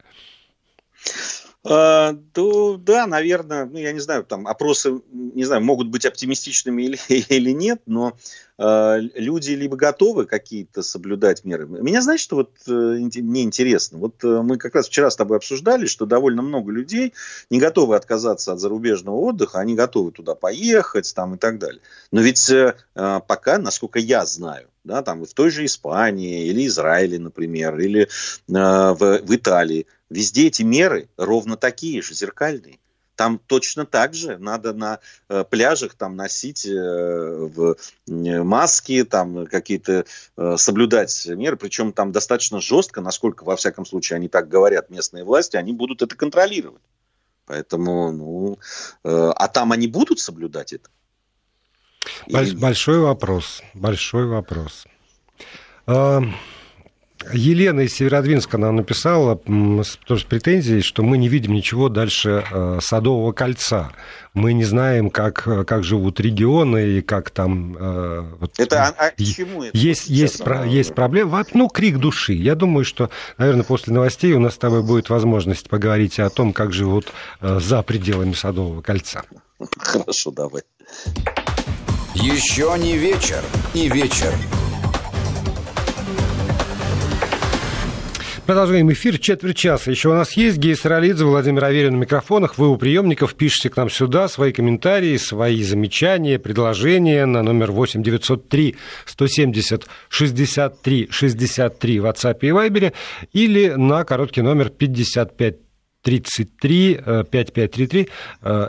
А, 1.64 2.14
да, 2.34 3.06
наверное, 3.06 3.66
ну, 3.66 3.78
я 3.78 3.92
не 3.92 4.00
знаю, 4.00 4.24
там 4.24 4.48
опросы, 4.48 5.00
не 5.12 5.44
знаю, 5.44 5.62
могут 5.62 5.88
быть 5.88 6.04
оптимистичными 6.04 6.82
или, 6.82 6.98
или 7.28 7.50
нет, 7.52 7.82
но 7.86 8.16
люди 8.58 9.52
либо 9.52 9.76
готовы 9.76 10.26
какие-то 10.26 10.82
соблюдать 10.82 11.44
меры. 11.44 11.66
Меня, 11.66 12.02
знаешь, 12.02 12.20
что 12.20 12.36
вот 12.36 12.50
э, 12.68 12.70
мне 12.70 13.42
интересно? 13.42 13.98
Вот 13.98 14.22
э, 14.24 14.42
мы 14.42 14.58
как 14.58 14.74
раз 14.74 14.86
вчера 14.86 15.10
с 15.10 15.16
тобой 15.16 15.38
обсуждали, 15.38 15.86
что 15.86 16.06
довольно 16.06 16.42
много 16.42 16.70
людей 16.70 17.14
не 17.50 17.58
готовы 17.58 17.96
отказаться 17.96 18.52
от 18.52 18.60
зарубежного 18.60 19.16
отдыха, 19.16 19.58
они 19.58 19.74
готовы 19.74 20.12
туда 20.12 20.34
поехать 20.34 21.12
там 21.14 21.34
и 21.34 21.38
так 21.38 21.58
далее. 21.58 21.80
Но 22.10 22.20
ведь 22.20 22.50
э, 22.50 22.74
пока, 22.94 23.58
насколько 23.58 23.98
я 23.98 24.26
знаю, 24.26 24.68
да, 24.84 25.02
там 25.02 25.24
в 25.24 25.32
той 25.32 25.50
же 25.50 25.64
Испании 25.64 26.46
или 26.46 26.66
Израиле, 26.66 27.18
например, 27.18 27.78
или 27.78 28.02
э, 28.02 28.06
в, 28.48 29.20
в 29.22 29.34
Италии, 29.34 29.86
Везде 30.12 30.48
эти 30.48 30.62
меры 30.62 31.08
ровно 31.16 31.56
такие 31.56 32.02
же, 32.02 32.12
зеркальные. 32.12 32.78
Там 33.22 33.38
точно 33.38 33.86
так 33.86 34.14
же 34.14 34.36
надо 34.36 34.72
на 34.72 34.98
э, 35.28 35.44
пляжах 35.48 35.94
там 35.94 36.16
носить 36.16 36.66
э, 36.66 36.72
в, 36.72 37.76
э, 38.08 38.42
маски, 38.42 39.04
там 39.04 39.46
какие-то 39.46 40.06
э, 40.36 40.56
соблюдать 40.56 41.24
меры, 41.26 41.56
причем 41.56 41.92
там 41.92 42.10
достаточно 42.10 42.60
жестко, 42.60 43.00
насколько 43.00 43.44
во 43.44 43.54
всяком 43.54 43.86
случае 43.86 44.16
они 44.16 44.26
так 44.26 44.48
говорят 44.48 44.90
местные 44.90 45.22
власти, 45.22 45.54
они 45.56 45.72
будут 45.72 46.02
это 46.02 46.16
контролировать. 46.16 46.82
Поэтому, 47.46 48.10
ну, 48.10 48.58
э, 49.04 49.32
а 49.36 49.46
там 49.46 49.70
они 49.70 49.86
будут 49.86 50.18
соблюдать 50.18 50.72
это? 50.72 50.90
Большой 52.26 52.98
вопрос, 52.98 53.62
большой 53.72 54.26
вопрос. 54.26 54.84
Елена 57.32 57.80
из 57.80 57.94
Северодвинска 57.94 58.58
нам 58.58 58.76
написала 58.76 59.36
тоже 60.06 60.22
с 60.22 60.24
претензией, 60.24 60.82
что 60.82 61.02
мы 61.02 61.18
не 61.18 61.28
видим 61.28 61.52
ничего 61.52 61.88
дальше 61.88 62.44
э, 62.50 62.78
Садового 62.80 63.32
кольца. 63.32 63.92
Мы 64.34 64.52
не 64.54 64.64
знаем, 64.64 65.10
как, 65.10 65.44
как 65.66 65.84
живут 65.84 66.20
регионы 66.20 66.98
и 66.98 67.02
как 67.02 67.30
там... 67.30 67.76
Э, 67.78 68.24
вот, 68.40 68.58
это 68.58 68.88
а, 68.88 69.10
а 69.10 69.22
чему 69.22 69.64
это? 69.64 69.76
Есть, 69.76 70.08
есть, 70.08 70.42
про, 70.42 70.64
есть 70.66 70.94
проблема. 70.94 71.44
Ну, 71.54 71.68
крик 71.68 71.98
души. 71.98 72.32
Я 72.32 72.54
думаю, 72.54 72.84
что, 72.84 73.10
наверное, 73.38 73.64
после 73.64 73.92
новостей 73.92 74.32
у 74.32 74.40
нас 74.40 74.54
с 74.54 74.58
тобой 74.58 74.82
будет 74.82 75.10
возможность 75.10 75.68
поговорить 75.68 76.18
о 76.18 76.30
том, 76.30 76.52
как 76.52 76.72
живут 76.72 77.12
э, 77.40 77.60
за 77.60 77.82
пределами 77.82 78.32
Садового 78.32 78.82
кольца. 78.82 79.22
Хорошо, 79.78 80.30
давай. 80.30 80.62
Еще 82.14 82.74
не 82.78 82.96
вечер. 82.96 83.42
Не 83.74 83.88
вечер. 83.88 84.32
Продолжаем 88.52 88.92
эфир. 88.92 89.16
Четверть 89.16 89.56
часа. 89.56 89.90
Еще 89.90 90.10
у 90.10 90.12
нас 90.12 90.36
есть 90.36 90.58
Гей 90.58 90.76
Саралидзе, 90.76 91.24
Владимир 91.24 91.64
Аверин 91.64 91.94
на 91.94 91.96
микрофонах. 91.96 92.58
Вы 92.58 92.68
у 92.68 92.76
приемников 92.76 93.34
пишите 93.34 93.70
к 93.70 93.78
нам 93.78 93.88
сюда 93.88 94.28
свои 94.28 94.52
комментарии, 94.52 95.16
свои 95.16 95.62
замечания, 95.62 96.38
предложения 96.38 97.24
на 97.24 97.42
номер 97.42 97.72
8 97.72 98.02
903 98.02 98.76
170 99.06 99.86
63 100.10 101.08
63 101.10 102.00
в 102.00 102.04
WhatsApp 102.04 102.38
и 102.42 102.48
Viber 102.48 102.92
или 103.32 103.70
на 103.70 104.04
короткий 104.04 104.42
номер 104.42 104.68
55 104.68 105.56
33 106.02 107.00
5533 107.30 108.08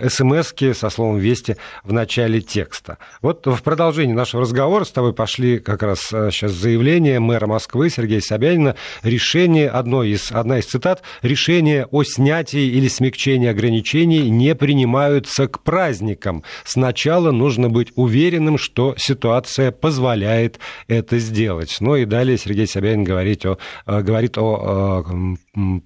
смски 0.09 0.73
со 0.73 0.89
словом 0.89 1.17
«Вести» 1.17 1.57
в 1.83 1.93
начале 1.93 2.41
текста. 2.41 2.97
Вот 3.21 3.45
в 3.45 3.61
продолжении 3.63 4.13
нашего 4.13 4.43
разговора 4.43 4.83
с 4.83 4.91
тобой 4.91 5.13
пошли 5.13 5.59
как 5.59 5.83
раз 5.83 5.99
сейчас 6.01 6.51
э, 6.51 6.55
заявление 6.55 7.19
мэра 7.19 7.47
Москвы 7.47 7.89
Сергея 7.89 8.21
Собянина. 8.21 8.75
Решение, 9.01 9.69
одно 9.69 10.03
из, 10.03 10.31
одна 10.31 10.59
из 10.59 10.65
цитат, 10.65 11.01
решение 11.21 11.87
о 11.91 12.03
снятии 12.03 12.65
или 12.65 12.87
смягчении 12.87 13.47
ограничений 13.47 14.29
не 14.29 14.55
принимаются 14.55 15.47
к 15.47 15.61
праздникам. 15.61 16.43
Сначала 16.63 17.31
нужно 17.31 17.69
быть 17.69 17.91
уверенным, 17.95 18.57
что 18.57 18.95
ситуация 18.97 19.71
позволяет 19.71 20.59
это 20.87 21.19
сделать. 21.19 21.77
Ну 21.79 21.95
и 21.95 22.05
далее 22.05 22.37
Сергей 22.37 22.67
Собянин 22.67 23.03
говорит 23.03 23.45
о, 23.45 23.57
э, 23.85 24.01
говорит 24.01 24.37
о 24.37 25.03
э, 25.05 25.35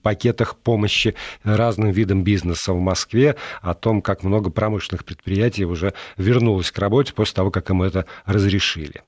пакетах 0.01 0.55
помощи 0.57 1.15
разным 1.43 1.91
видам 1.91 2.23
бизнеса 2.23 2.73
в 2.73 2.79
Москве, 2.79 3.35
о 3.61 3.73
том, 3.73 4.01
как 4.01 4.23
много 4.23 4.49
промышленных 4.49 5.05
предприятий 5.05 5.65
уже 5.65 5.93
вернулось 6.15 6.71
к 6.71 6.79
работе 6.79 7.13
после 7.13 7.35
того, 7.35 7.51
как 7.51 7.69
им 7.69 7.81
это 7.81 8.05
разрешили. 8.25 9.03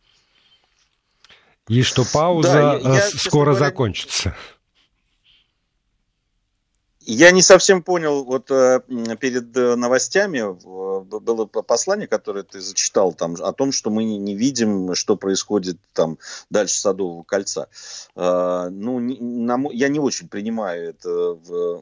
И 1.67 1.83
что 1.83 2.03
пауза 2.03 2.53
да, 2.53 2.73
я, 2.77 2.95
я, 2.95 3.01
скоро 3.01 3.51
говоря, 3.51 3.65
закончится. 3.65 4.35
Я 7.11 7.31
не 7.31 7.41
совсем 7.41 7.81
понял, 7.81 8.23
вот 8.23 8.51
э, 8.51 8.81
перед 9.19 9.57
э, 9.57 9.75
новостями 9.75 10.43
было 11.19 11.45
послание, 11.47 12.07
которое 12.07 12.43
ты 12.43 12.61
зачитал 12.61 13.13
там 13.13 13.35
о 13.41 13.51
том, 13.51 13.71
что 13.71 13.89
мы 13.89 14.03
не 14.03 14.35
видим, 14.35 14.93
что 14.93 15.15
происходит 15.15 15.79
там 15.93 16.19
дальше 16.51 16.79
Садового 16.79 17.23
кольца. 17.23 17.67
Э, 18.15 18.67
ну, 18.69 18.99
я 19.71 19.87
не 19.87 19.97
очень 19.97 20.29
принимаю 20.29 20.89
это, 20.89 21.81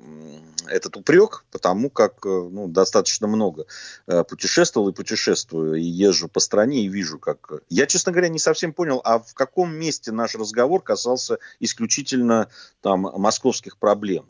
этот 0.68 0.96
упрек, 0.96 1.44
потому 1.52 1.90
как 1.90 2.24
ну, 2.24 2.70
достаточно 2.70 3.28
много 3.28 3.66
путешествовал 4.06 4.88
и 4.88 4.94
путешествую, 4.94 5.76
и 5.76 5.84
езжу 5.84 6.30
по 6.30 6.40
стране 6.40 6.86
и 6.86 6.88
вижу, 6.88 7.20
как... 7.20 7.52
Я, 7.68 7.86
честно 7.86 8.14
говоря, 8.14 8.30
не 8.30 8.40
совсем 8.40 8.72
понял, 8.72 9.02
а 9.04 9.20
в 9.20 9.34
каком 9.34 9.76
месте 9.76 10.14
наш 10.14 10.36
разговор 10.36 10.82
касался 10.82 11.40
исключительно 11.60 12.48
там 12.80 13.02
московских 13.02 13.78
проблем? 13.78 14.26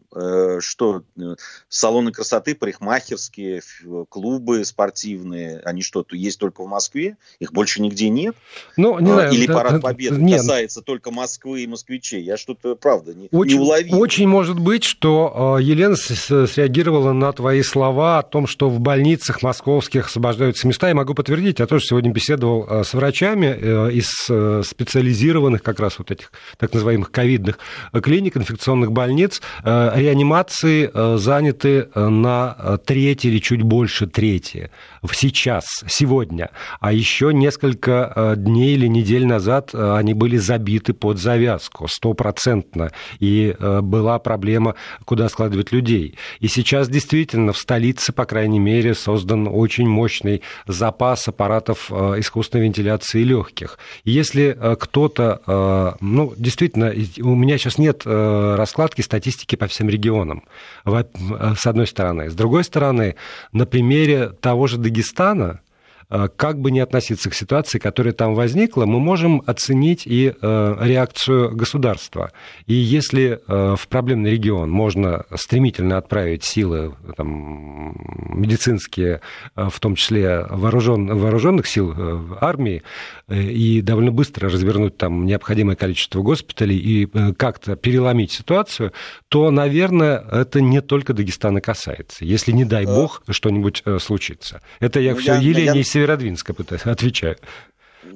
Что 0.59 0.86
что 0.87 1.03
э, 1.17 1.35
салоны 1.69 2.11
красоты, 2.11 2.55
парикмахерские, 2.55 3.61
клубы 4.09 4.65
спортивные, 4.65 5.59
они 5.63 5.81
что, 5.81 6.05
есть 6.11 6.39
только 6.39 6.63
в 6.63 6.67
Москве? 6.67 7.17
Их 7.39 7.53
больше 7.53 7.81
нигде 7.81 8.09
нет? 8.09 8.35
Ну, 8.75 8.99
не 8.99 9.11
а, 9.11 9.13
знаю, 9.13 9.33
Или 9.33 9.47
да, 9.47 9.53
парад 9.53 9.81
победы 9.81 10.19
нет. 10.21 10.39
касается 10.39 10.81
только 10.81 11.11
Москвы 11.11 11.63
и 11.63 11.67
москвичей? 11.67 12.21
Я 12.21 12.37
что-то, 12.37 12.75
правда, 12.75 13.13
не, 13.13 13.27
очень, 13.31 13.57
не 13.57 13.59
уловил. 13.59 13.99
Очень 13.99 14.27
может 14.27 14.59
быть, 14.59 14.83
что 14.83 15.57
э, 15.59 15.63
Елена 15.63 15.95
среагировала 15.95 17.13
на 17.13 17.31
твои 17.33 17.61
слова 17.61 18.19
о 18.19 18.23
том, 18.23 18.47
что 18.47 18.69
в 18.69 18.79
больницах 18.79 19.41
московских 19.41 20.07
освобождаются 20.07 20.67
места. 20.67 20.87
Я 20.87 20.95
могу 20.95 21.13
подтвердить, 21.13 21.59
я 21.59 21.67
тоже 21.67 21.85
сегодня 21.85 22.11
беседовал 22.11 22.65
э, 22.67 22.83
с 22.83 22.93
врачами 22.93 23.47
из 23.91 24.07
специализированных 24.67 25.63
как 25.63 25.79
раз 25.79 25.99
вот 25.99 26.11
этих 26.11 26.31
так 26.57 26.73
называемых 26.73 27.11
ковидных 27.11 27.59
клиник, 28.01 28.37
инфекционных 28.37 28.91
больниц, 28.91 29.41
реанимации 29.63 30.76
Э, 30.76 30.76
заняты 31.17 31.87
э, 31.93 32.09
на 32.09 32.55
э, 32.57 32.77
треть 32.85 33.25
или 33.25 33.39
чуть 33.39 33.61
больше 33.61 34.07
трети 34.07 34.69
сейчас, 35.13 35.65
сегодня. 35.87 36.49
А 36.79 36.91
еще 36.93 37.33
несколько 37.33 38.35
дней 38.37 38.75
или 38.75 38.87
недель 38.87 39.25
назад 39.25 39.73
они 39.73 40.13
были 40.13 40.37
забиты 40.37 40.93
под 40.93 41.17
завязку, 41.19 41.87
стопроцентно. 41.87 42.91
И 43.19 43.55
была 43.59 44.19
проблема, 44.19 44.75
куда 45.05 45.29
складывать 45.29 45.71
людей. 45.71 46.17
И 46.39 46.47
сейчас 46.47 46.89
действительно 46.89 47.53
в 47.53 47.57
столице, 47.57 48.13
по 48.13 48.25
крайней 48.25 48.59
мере, 48.59 48.93
создан 48.93 49.47
очень 49.51 49.87
мощный 49.87 50.41
запас 50.65 51.27
аппаратов 51.27 51.91
искусственной 51.91 52.65
вентиляции 52.65 53.23
легких. 53.23 53.77
если 54.03 54.57
кто-то, 54.79 55.97
ну, 55.99 56.33
действительно, 56.37 56.93
у 57.19 57.35
меня 57.35 57.57
сейчас 57.57 57.77
нет 57.77 58.03
раскладки 58.05 59.01
статистики 59.01 59.55
по 59.55 59.67
всем 59.67 59.89
регионам 59.89 60.43
с 60.85 61.67
одной 61.67 61.87
стороны. 61.87 62.29
С 62.29 62.33
другой 62.33 62.63
стороны, 62.63 63.15
на 63.51 63.65
примере 63.65 64.29
того 64.29 64.67
же 64.67 64.77
Дагестана, 64.77 64.96
э, 65.01 65.59
как 66.09 66.59
бы 66.59 66.71
не 66.71 66.79
относиться 66.79 67.29
к 67.29 67.33
ситуации, 67.33 67.79
которая 67.79 68.13
там 68.13 68.33
возникла, 68.35 68.85
мы 68.85 68.99
можем 68.99 69.41
оценить 69.45 70.03
и 70.05 70.33
реакцию 70.41 71.55
государства. 71.55 72.31
И 72.65 72.73
если 72.73 73.39
в 73.47 73.87
проблемный 73.89 74.31
регион 74.31 74.69
можно 74.69 75.25
стремительно 75.35 75.97
отправить 75.97 76.43
силы 76.43 76.95
там, 77.15 77.95
медицинские, 78.29 79.21
в 79.55 79.79
том 79.79 79.95
числе 79.95 80.45
вооружен, 80.49 81.07
вооруженных 81.07 81.67
сил 81.67 81.93
армии, 82.39 82.83
и 83.29 83.81
довольно 83.81 84.11
быстро 84.11 84.49
развернуть 84.49 84.97
там 84.97 85.25
необходимое 85.25 85.75
количество 85.75 86.21
госпиталей 86.21 86.77
и 86.77 87.33
как-то 87.33 87.75
переломить 87.75 88.31
ситуацию, 88.31 88.93
то, 89.27 89.51
наверное, 89.51 90.23
это 90.31 90.61
не 90.61 90.81
только 90.81 91.13
Дагестана 91.13 91.59
касается. 91.59 92.23
Если, 92.23 92.51
не 92.51 92.63
дай 92.63 92.85
бог, 92.85 93.23
что-нибудь 93.29 93.83
случится. 93.99 94.61
Это 94.79 94.99
я 94.99 95.13
ну, 95.13 95.19
все 95.19 95.35
Елене 95.39 95.79
я... 95.79 95.83
Северодвинска 95.97 96.53
отвечаю. 96.91 97.37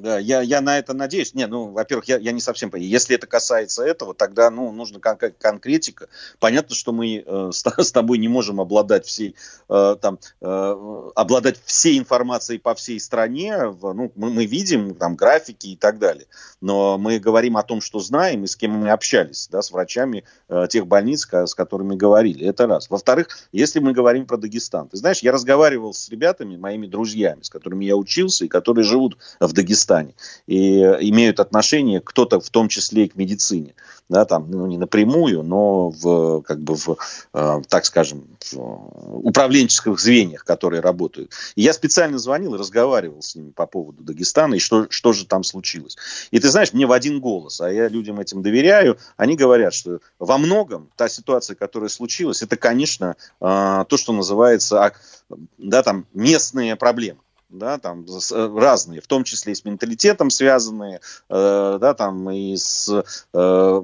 Да, 0.01 0.17
я, 0.17 0.41
я 0.41 0.61
на 0.61 0.79
это 0.79 0.95
надеюсь. 0.95 1.35
Не, 1.35 1.45
ну, 1.45 1.67
во-первых, 1.67 2.05
я, 2.05 2.17
я 2.17 2.31
не 2.31 2.41
совсем 2.41 2.71
понимаю. 2.71 2.89
Если 2.89 3.15
это 3.15 3.27
касается 3.27 3.83
этого, 3.83 4.15
тогда, 4.15 4.49
ну, 4.49 4.71
нужна 4.71 4.99
кон- 4.99 5.33
конкретика. 5.37 6.07
Понятно, 6.39 6.73
что 6.73 6.91
мы 6.91 7.23
э, 7.23 7.49
с, 7.53 7.63
с 7.63 7.91
тобой 7.91 8.17
не 8.17 8.27
можем 8.27 8.59
обладать 8.59 9.05
всей, 9.05 9.35
э, 9.69 9.95
там, 10.01 10.17
э, 10.41 10.75
обладать 11.15 11.61
всей 11.65 11.99
информацией 11.99 12.57
по 12.57 12.73
всей 12.73 12.99
стране. 12.99 13.67
В, 13.67 13.93
ну, 13.93 14.11
мы, 14.15 14.31
мы 14.31 14.45
видим 14.45 14.95
там 14.95 15.15
графики 15.15 15.67
и 15.67 15.75
так 15.75 15.99
далее. 15.99 16.25
Но 16.61 16.97
мы 16.97 17.19
говорим 17.19 17.57
о 17.57 17.63
том, 17.63 17.79
что 17.79 17.99
знаем 17.99 18.43
и 18.43 18.47
с 18.47 18.55
кем 18.55 18.71
мы 18.71 18.89
общались, 18.89 19.49
да, 19.51 19.61
с 19.61 19.71
врачами 19.71 20.23
э, 20.49 20.65
тех 20.67 20.87
больниц, 20.87 21.27
с 21.31 21.53
которыми 21.53 21.95
говорили. 21.95 22.47
Это 22.47 22.65
раз. 22.65 22.89
Во-вторых, 22.89 23.27
если 23.51 23.79
мы 23.79 23.93
говорим 23.93 24.25
про 24.25 24.37
Дагестан. 24.37 24.87
Ты 24.87 24.97
знаешь, 24.97 25.19
я 25.19 25.31
разговаривал 25.31 25.93
с 25.93 26.09
ребятами, 26.09 26.57
моими 26.57 26.87
друзьями, 26.87 27.43
с 27.43 27.51
которыми 27.51 27.85
я 27.85 27.95
учился 27.95 28.45
и 28.45 28.47
которые 28.47 28.83
живут 28.83 29.17
в 29.39 29.53
Дагестане 29.53 29.90
Дагестане 29.91 30.13
и 30.47 30.81
имеют 30.81 31.39
отношение 31.39 32.01
кто-то 32.01 32.39
в 32.39 32.49
том 32.49 32.69
числе 32.69 33.05
и 33.05 33.09
к 33.09 33.15
медицине, 33.15 33.75
да, 34.09 34.25
там, 34.25 34.49
ну, 34.49 34.65
не 34.67 34.77
напрямую, 34.77 35.43
но 35.43 35.89
в, 35.89 36.41
как 36.41 36.59
бы 36.59 36.75
в, 36.75 36.97
э, 37.33 37.61
так 37.67 37.85
скажем, 37.85 38.27
в 38.51 39.27
управленческих 39.27 39.99
звеньях, 39.99 40.43
которые 40.43 40.81
работают. 40.81 41.31
И 41.55 41.61
я 41.61 41.73
специально 41.73 42.17
звонил 42.17 42.55
и 42.55 42.57
разговаривал 42.57 43.21
с 43.21 43.35
ними 43.35 43.51
по 43.51 43.65
поводу 43.65 44.03
Дагестана 44.03 44.55
и 44.55 44.59
что, 44.59 44.87
что 44.89 45.13
же 45.13 45.25
там 45.25 45.43
случилось. 45.43 45.97
И 46.31 46.39
ты 46.39 46.49
знаешь, 46.49 46.73
мне 46.73 46.85
в 46.85 46.91
один 46.91 47.19
голос, 47.19 47.61
а 47.61 47.71
я 47.71 47.87
людям 47.87 48.19
этим 48.19 48.41
доверяю, 48.41 48.97
они 49.17 49.35
говорят, 49.35 49.73
что 49.73 49.99
во 50.19 50.37
многом 50.37 50.89
та 50.95 51.07
ситуация, 51.07 51.55
которая 51.55 51.89
случилась, 51.89 52.41
это, 52.41 52.57
конечно, 52.57 53.15
э, 53.39 53.85
то, 53.87 53.97
что 53.97 54.13
называется, 54.13 54.85
а, 54.85 54.91
да, 55.57 55.83
там, 55.83 56.05
местные 56.13 56.75
проблемы 56.75 57.19
да, 57.51 57.77
там 57.77 58.05
э, 58.05 58.57
разные, 58.57 59.01
в 59.01 59.07
том 59.07 59.23
числе 59.23 59.53
и 59.53 59.55
с 59.55 59.65
менталитетом 59.65 60.29
связанные, 60.29 61.01
э, 61.29 61.77
да, 61.79 61.93
там 61.93 62.29
и 62.29 62.55
с, 62.55 62.89
э, 63.33 63.81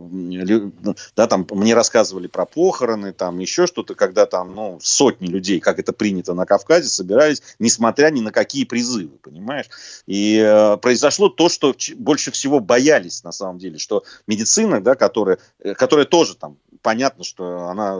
да, 1.15 1.27
там 1.27 1.47
мне 1.51 1.73
рассказывали 1.73 2.27
про 2.27 2.45
похороны, 2.45 3.13
там 3.13 3.39
еще 3.39 3.67
что-то, 3.67 3.95
когда 3.95 4.25
там, 4.25 4.55
ну, 4.55 4.79
сотни 4.81 5.27
людей, 5.27 5.59
как 5.59 5.79
это 5.79 5.93
принято 5.93 6.33
на 6.33 6.45
Кавказе, 6.45 6.89
собирались, 6.89 7.41
несмотря 7.59 8.09
ни 8.09 8.21
на 8.21 8.31
какие 8.31 8.65
призывы, 8.65 9.17
понимаешь? 9.21 9.67
И 10.05 10.37
э, 10.37 10.77
произошло 10.77 11.29
то, 11.29 11.49
что 11.49 11.75
больше 11.95 12.31
всего 12.31 12.59
боялись, 12.59 13.23
на 13.23 13.31
самом 13.31 13.57
деле, 13.57 13.77
что 13.77 14.03
медицина, 14.27 14.81
да, 14.81 14.95
которая, 14.95 15.39
э, 15.59 15.73
которая 15.73 16.05
тоже 16.05 16.35
там 16.35 16.57
понятно, 16.81 17.23
что 17.23 17.67
она 17.67 17.99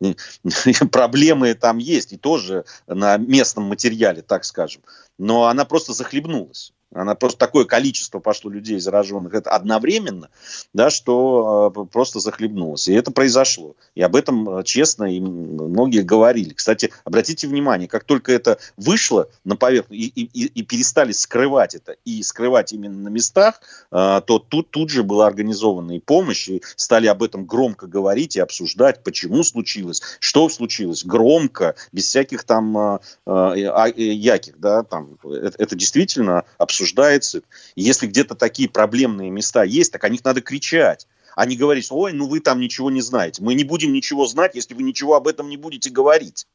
э, 0.00 0.14
проблемы 0.92 1.54
там 1.54 1.78
есть, 1.78 2.12
и 2.12 2.16
тоже 2.16 2.64
на 2.86 3.16
местном 3.16 3.64
материале, 3.64 4.22
так 4.22 4.44
скажем. 4.44 4.82
Но 5.18 5.46
она 5.46 5.64
просто 5.64 5.92
захлебнулась. 5.92 6.72
Она 6.94 7.14
просто 7.14 7.38
такое 7.38 7.66
количество 7.66 8.18
пошло 8.18 8.50
людей 8.50 8.80
зараженных 8.80 9.34
это 9.34 9.50
одновременно, 9.50 10.30
да, 10.72 10.88
что 10.88 11.72
э, 11.74 11.84
просто 11.92 12.18
захлебнулось. 12.18 12.88
И 12.88 12.94
это 12.94 13.10
произошло. 13.10 13.76
И 13.94 14.00
об 14.00 14.16
этом 14.16 14.48
э, 14.48 14.64
честно 14.64 15.04
и 15.04 15.20
многие 15.20 16.00
говорили. 16.00 16.54
Кстати, 16.54 16.90
обратите 17.04 17.46
внимание, 17.46 17.88
как 17.88 18.04
только 18.04 18.32
это 18.32 18.58
вышло 18.78 19.28
на 19.44 19.56
поверхность 19.56 20.00
и, 20.00 20.06
и, 20.06 20.46
и 20.46 20.62
перестали 20.62 21.12
скрывать 21.12 21.74
это, 21.74 21.96
и 22.06 22.22
скрывать 22.22 22.72
именно 22.72 22.96
на 22.96 23.08
местах, 23.08 23.60
э, 23.90 24.22
то 24.26 24.38
тут, 24.38 24.70
тут 24.70 24.88
же 24.88 25.02
была 25.02 25.26
организована 25.26 25.92
и 25.92 26.00
помощь, 26.00 26.48
и 26.48 26.62
стали 26.76 27.06
об 27.06 27.22
этом 27.22 27.44
громко 27.44 27.86
говорить 27.86 28.36
и 28.36 28.40
обсуждать, 28.40 29.02
почему 29.04 29.42
случилось, 29.44 30.00
что 30.20 30.48
случилось, 30.48 31.04
громко, 31.04 31.74
без 31.92 32.04
всяких 32.04 32.44
там 32.44 32.76
э, 32.78 32.98
яких, 33.26 34.58
да, 34.58 34.84
там, 34.84 35.18
это, 35.22 35.62
это 35.62 35.76
действительно 35.76 36.44
обсуждается 36.56 36.77
обсуждается. 36.78 37.42
Если 37.74 38.06
где-то 38.06 38.34
такие 38.34 38.68
проблемные 38.68 39.30
места 39.30 39.64
есть, 39.64 39.92
так 39.92 40.04
о 40.04 40.08
них 40.08 40.24
надо 40.24 40.40
кричать 40.40 41.06
а 41.34 41.46
не 41.46 41.56
говорить, 41.56 41.86
ой, 41.92 42.12
ну 42.12 42.26
вы 42.26 42.40
там 42.40 42.58
ничего 42.58 42.90
не 42.90 43.00
знаете. 43.00 43.44
Мы 43.44 43.54
не 43.54 43.62
будем 43.62 43.92
ничего 43.92 44.26
знать, 44.26 44.56
если 44.56 44.74
вы 44.74 44.82
ничего 44.82 45.14
об 45.14 45.28
этом 45.28 45.48
не 45.48 45.56
будете 45.56 45.88
говорить. 45.88 46.48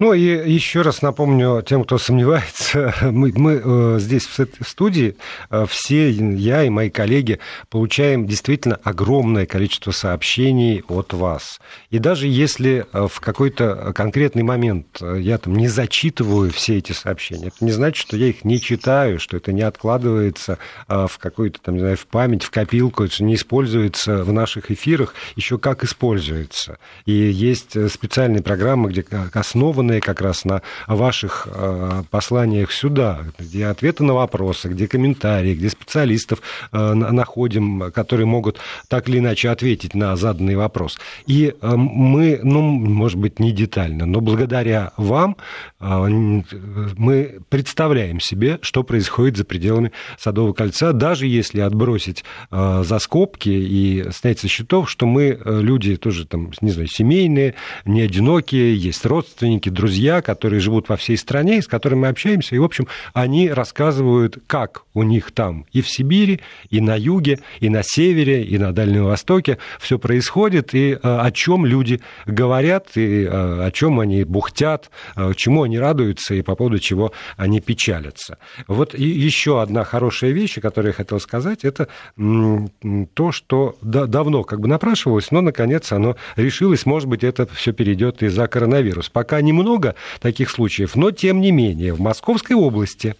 Ну 0.00 0.12
и 0.12 0.20
еще 0.20 0.82
раз 0.82 1.02
напомню 1.02 1.62
тем, 1.62 1.84
кто 1.84 1.98
сомневается, 1.98 2.92
мы, 3.02 3.32
мы 3.36 3.62
э, 3.64 3.98
здесь 4.00 4.26
в 4.26 4.68
студии 4.68 5.16
э, 5.50 5.66
все, 5.68 6.10
я 6.10 6.64
и 6.64 6.68
мои 6.68 6.90
коллеги, 6.90 7.38
получаем 7.70 8.26
действительно 8.26 8.78
огромное 8.82 9.46
количество 9.46 9.92
сообщений 9.92 10.82
от 10.88 11.12
вас. 11.12 11.60
И 11.90 12.00
даже 12.00 12.26
если 12.26 12.86
э, 12.92 13.06
в 13.08 13.20
какой-то 13.20 13.92
конкретный 13.94 14.42
момент 14.42 15.00
я 15.00 15.38
там 15.38 15.54
не 15.54 15.68
зачитываю 15.68 16.50
все 16.50 16.78
эти 16.78 16.90
сообщения, 16.90 17.48
это 17.48 17.64
не 17.64 17.70
значит, 17.70 18.00
что 18.00 18.16
я 18.16 18.26
их 18.26 18.44
не 18.44 18.60
читаю, 18.60 19.20
что 19.20 19.36
это 19.36 19.52
не 19.52 19.62
откладывается 19.62 20.58
в 20.88 21.12
какую-то 21.18 21.60
там, 21.60 21.74
не 21.74 21.80
знаю, 21.80 21.96
в 21.96 22.06
память, 22.06 22.42
в 22.42 22.50
копилку, 22.50 23.04
это 23.04 23.22
не 23.22 23.36
используется 23.36 24.24
в 24.24 24.32
наших 24.32 24.70
эфирах, 24.70 25.14
еще 25.36 25.58
как 25.58 25.84
используется. 25.84 26.78
И 27.06 27.12
есть 27.12 27.70
специальные 27.90 28.42
программы, 28.42 28.90
где 28.90 29.02
основанные 29.44 30.00
как 30.00 30.22
раз 30.22 30.44
на 30.44 30.62
ваших 30.86 31.46
э, 31.50 32.02
посланиях 32.10 32.72
сюда, 32.72 33.20
где 33.38 33.66
ответы 33.66 34.02
на 34.02 34.14
вопросы, 34.14 34.68
где 34.68 34.88
комментарии, 34.88 35.54
где 35.54 35.68
специалистов 35.68 36.40
э, 36.72 36.94
находим, 36.94 37.92
которые 37.92 38.26
могут 38.26 38.58
так 38.88 39.08
или 39.08 39.18
иначе 39.18 39.50
ответить 39.50 39.94
на 39.94 40.16
заданный 40.16 40.56
вопрос. 40.56 40.98
И 41.26 41.54
э, 41.60 41.76
мы, 41.76 42.40
ну, 42.42 42.62
может 42.62 43.18
быть, 43.18 43.38
не 43.38 43.52
детально, 43.52 44.06
но 44.06 44.20
благодаря 44.20 44.92
вам 44.96 45.36
мы 45.80 47.38
представляем 47.50 48.20
себе, 48.20 48.58
что 48.62 48.82
происходит 48.82 49.36
за 49.36 49.44
пределами 49.44 49.92
Садового 50.18 50.54
кольца, 50.54 50.92
даже 50.92 51.26
если 51.26 51.60
отбросить 51.60 52.24
за 52.50 52.98
скобки 52.98 53.50
и 53.50 54.06
снять 54.12 54.38
со 54.38 54.48
счетов, 54.48 54.88
что 54.88 55.06
мы 55.06 55.38
люди 55.44 55.96
тоже 55.96 56.26
там, 56.26 56.52
не 56.60 56.70
знаю, 56.70 56.88
семейные, 56.88 57.54
не 57.84 58.00
одинокие, 58.00 58.76
есть 58.76 59.04
родственники, 59.04 59.33
друзья, 59.40 60.22
которые 60.22 60.60
живут 60.60 60.88
во 60.88 60.96
всей 60.96 61.16
стране, 61.16 61.62
с 61.62 61.66
которыми 61.66 62.00
мы 62.00 62.08
общаемся, 62.08 62.54
и, 62.54 62.58
в 62.58 62.64
общем, 62.64 62.88
они 63.12 63.50
рассказывают, 63.50 64.38
как 64.46 64.84
у 64.94 65.02
них 65.02 65.32
там 65.32 65.66
и 65.72 65.82
в 65.82 65.88
Сибири, 65.88 66.40
и 66.70 66.80
на 66.80 66.96
юге, 66.96 67.40
и 67.60 67.68
на 67.68 67.82
севере, 67.82 68.44
и 68.44 68.58
на 68.58 68.72
Дальнем 68.72 69.04
Востоке 69.04 69.58
все 69.78 69.98
происходит, 69.98 70.74
и 70.74 70.92
э, 70.92 70.98
о 71.02 71.30
чем 71.32 71.66
люди 71.66 72.00
говорят, 72.26 72.96
и 72.96 73.24
э, 73.24 73.28
о 73.28 73.70
чем 73.72 74.00
они 74.00 74.24
бухтят, 74.24 74.90
э, 75.16 75.32
чему 75.36 75.64
они 75.64 75.78
радуются, 75.78 76.34
и 76.34 76.42
по 76.42 76.54
поводу 76.54 76.78
чего 76.78 77.12
они 77.36 77.60
печалятся. 77.60 78.38
Вот 78.68 78.94
и 78.94 79.04
еще 79.04 79.60
одна 79.60 79.84
хорошая 79.84 80.30
вещь, 80.30 80.60
которую 80.60 80.90
я 80.90 80.94
хотел 80.94 81.20
сказать, 81.20 81.64
это 81.64 81.88
то, 82.16 83.32
что 83.32 83.76
давно 83.82 84.44
как 84.44 84.60
бы 84.60 84.68
напрашивалось, 84.68 85.30
но, 85.30 85.40
наконец, 85.40 85.92
оно 85.92 86.16
решилось, 86.36 86.86
может 86.86 87.08
быть, 87.08 87.24
это 87.24 87.46
все 87.46 87.72
перейдет 87.72 88.22
из-за 88.22 88.46
коронавируса. 88.46 89.10
Пока 89.12 89.23
немного 89.24 89.74
много 89.74 89.94
таких 90.20 90.50
случаев, 90.50 90.94
но 90.94 91.10
тем 91.10 91.40
не 91.40 91.50
менее 91.50 91.92
в 91.92 92.00
Московской 92.00 92.54
области 92.56 93.16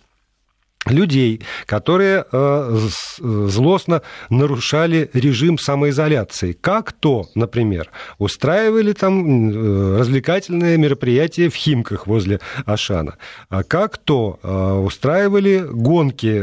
людей, 0.86 1.40
которые 1.66 2.24
э, 2.30 2.78
злостно 3.18 4.02
нарушали 4.28 5.10
режим 5.12 5.58
самоизоляции. 5.58 6.52
Как 6.52 6.92
то, 6.92 7.26
например, 7.34 7.90
устраивали 8.18 8.92
там 8.92 9.50
э, 9.50 9.98
развлекательные 9.98 10.76
мероприятия 10.76 11.48
в 11.48 11.54
Химках 11.54 12.06
возле 12.06 12.40
Ашана. 12.66 13.16
А 13.48 13.62
как 13.62 13.98
то 13.98 14.38
э, 14.42 14.72
устраивали 14.74 15.64
гонки, 15.70 16.42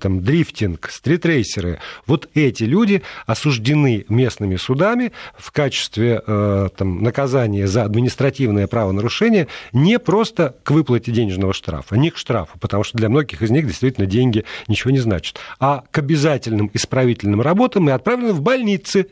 там, 0.00 0.22
дрифтинг, 0.22 0.88
стритрейсеры. 0.90 1.78
Вот 2.06 2.28
эти 2.34 2.64
люди 2.64 3.02
осуждены 3.26 4.04
местными 4.08 4.56
судами 4.56 5.12
в 5.36 5.50
качестве 5.52 6.20
там, 6.76 7.02
наказания 7.02 7.66
за 7.66 7.84
административное 7.84 8.66
правонарушение 8.66 9.48
не 9.72 9.98
просто 9.98 10.54
к 10.62 10.70
выплате 10.70 11.12
денежного 11.12 11.52
штрафа, 11.52 11.96
не 11.96 12.10
к 12.10 12.16
штрафу, 12.16 12.58
потому 12.58 12.84
что 12.84 12.98
для 13.02 13.08
многих 13.08 13.42
из 13.42 13.50
них 13.50 13.66
действительно 13.66 14.06
деньги 14.06 14.44
ничего 14.68 14.92
не 14.92 15.00
значат, 15.00 15.40
а 15.58 15.82
к 15.90 15.98
обязательным 15.98 16.70
исправительным 16.72 17.40
работам 17.40 17.88
и 17.88 17.92
отправлены 17.92 18.32
в 18.32 18.40
больницы 18.40 19.08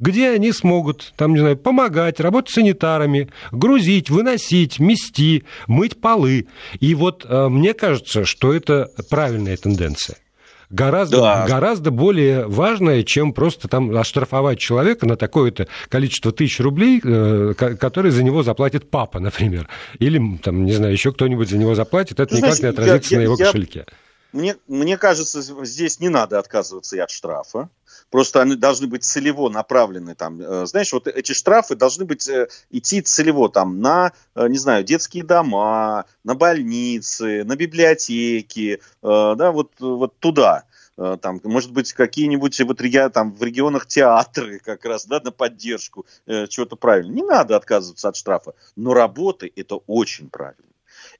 где 0.00 0.30
они 0.30 0.50
смогут, 0.52 1.14
там, 1.16 1.34
не 1.34 1.38
знаю, 1.38 1.56
помогать, 1.56 2.18
работать 2.18 2.52
санитарами, 2.52 3.28
грузить, 3.52 4.10
выносить, 4.10 4.80
мести, 4.80 5.44
мыть 5.68 6.00
полы. 6.00 6.48
И 6.80 6.96
вот 6.96 7.24
э, 7.24 7.48
мне 7.48 7.74
кажется, 7.74 8.24
что 8.24 8.52
это 8.52 8.90
правильная 9.08 9.56
тенденция 9.56 10.16
гораздо, 10.74 11.20
да. 11.20 11.46
гораздо 11.46 11.90
более 11.90 12.46
важное, 12.46 13.02
чем 13.04 13.32
просто 13.32 13.68
там 13.68 13.96
оштрафовать 13.96 14.58
человека 14.58 15.06
на 15.06 15.16
такое-то 15.16 15.68
количество 15.88 16.32
тысяч 16.32 16.60
рублей, 16.60 17.00
э, 17.02 17.54
которые 17.54 18.12
за 18.12 18.22
него 18.22 18.42
заплатит 18.42 18.90
папа, 18.90 19.20
например. 19.20 19.68
Или, 19.98 20.38
там, 20.38 20.64
не 20.64 20.72
знаю, 20.72 20.92
еще 20.92 21.12
кто-нибудь 21.12 21.48
за 21.48 21.58
него 21.58 21.74
заплатит, 21.74 22.20
это 22.20 22.26
Ты 22.26 22.36
никак 22.36 22.54
знаешь, 22.54 22.76
не 22.76 22.82
отразится 22.82 23.14
я, 23.14 23.18
на 23.18 23.22
его 23.22 23.36
я, 23.38 23.46
кошельке. 23.46 23.86
Мне, 24.32 24.56
мне 24.66 24.98
кажется, 24.98 25.42
здесь 25.64 26.00
не 26.00 26.08
надо 26.08 26.40
отказываться 26.40 26.96
и 26.96 26.98
от 26.98 27.10
штрафа. 27.10 27.68
Просто 28.14 28.42
они 28.42 28.54
должны 28.54 28.86
быть 28.86 29.02
целево 29.02 29.48
направлены. 29.48 30.14
Там, 30.14 30.40
э, 30.40 30.66
знаешь, 30.66 30.92
вот 30.92 31.08
эти 31.08 31.32
штрафы 31.32 31.74
должны 31.74 32.04
быть 32.04 32.28
э, 32.28 32.46
идти 32.70 33.00
целево 33.02 33.48
там, 33.48 33.80
на, 33.80 34.12
э, 34.36 34.46
не 34.46 34.56
знаю, 34.56 34.84
детские 34.84 35.24
дома, 35.24 36.04
на 36.22 36.36
больницы, 36.36 37.42
на 37.42 37.56
библиотеки, 37.56 38.80
да, 39.02 39.50
вот, 39.50 39.72
вот 39.80 40.16
туда 40.20 40.62
там, 40.94 41.40
может 41.42 41.72
быть, 41.72 41.92
какие-нибудь 41.92 42.60
вот 42.60 42.78
там, 43.12 43.32
в 43.32 43.42
регионах 43.42 43.86
театры 43.86 44.60
как 44.60 44.84
раз, 44.84 45.06
да, 45.06 45.18
на 45.18 45.32
поддержку 45.32 46.06
э, 46.26 46.46
чего-то 46.46 46.76
правильно. 46.76 47.12
Не 47.12 47.24
надо 47.24 47.56
отказываться 47.56 48.10
от 48.10 48.14
штрафа, 48.14 48.54
но 48.76 48.94
работы 48.94 49.50
это 49.56 49.80
очень 49.88 50.30
правильно. 50.30 50.73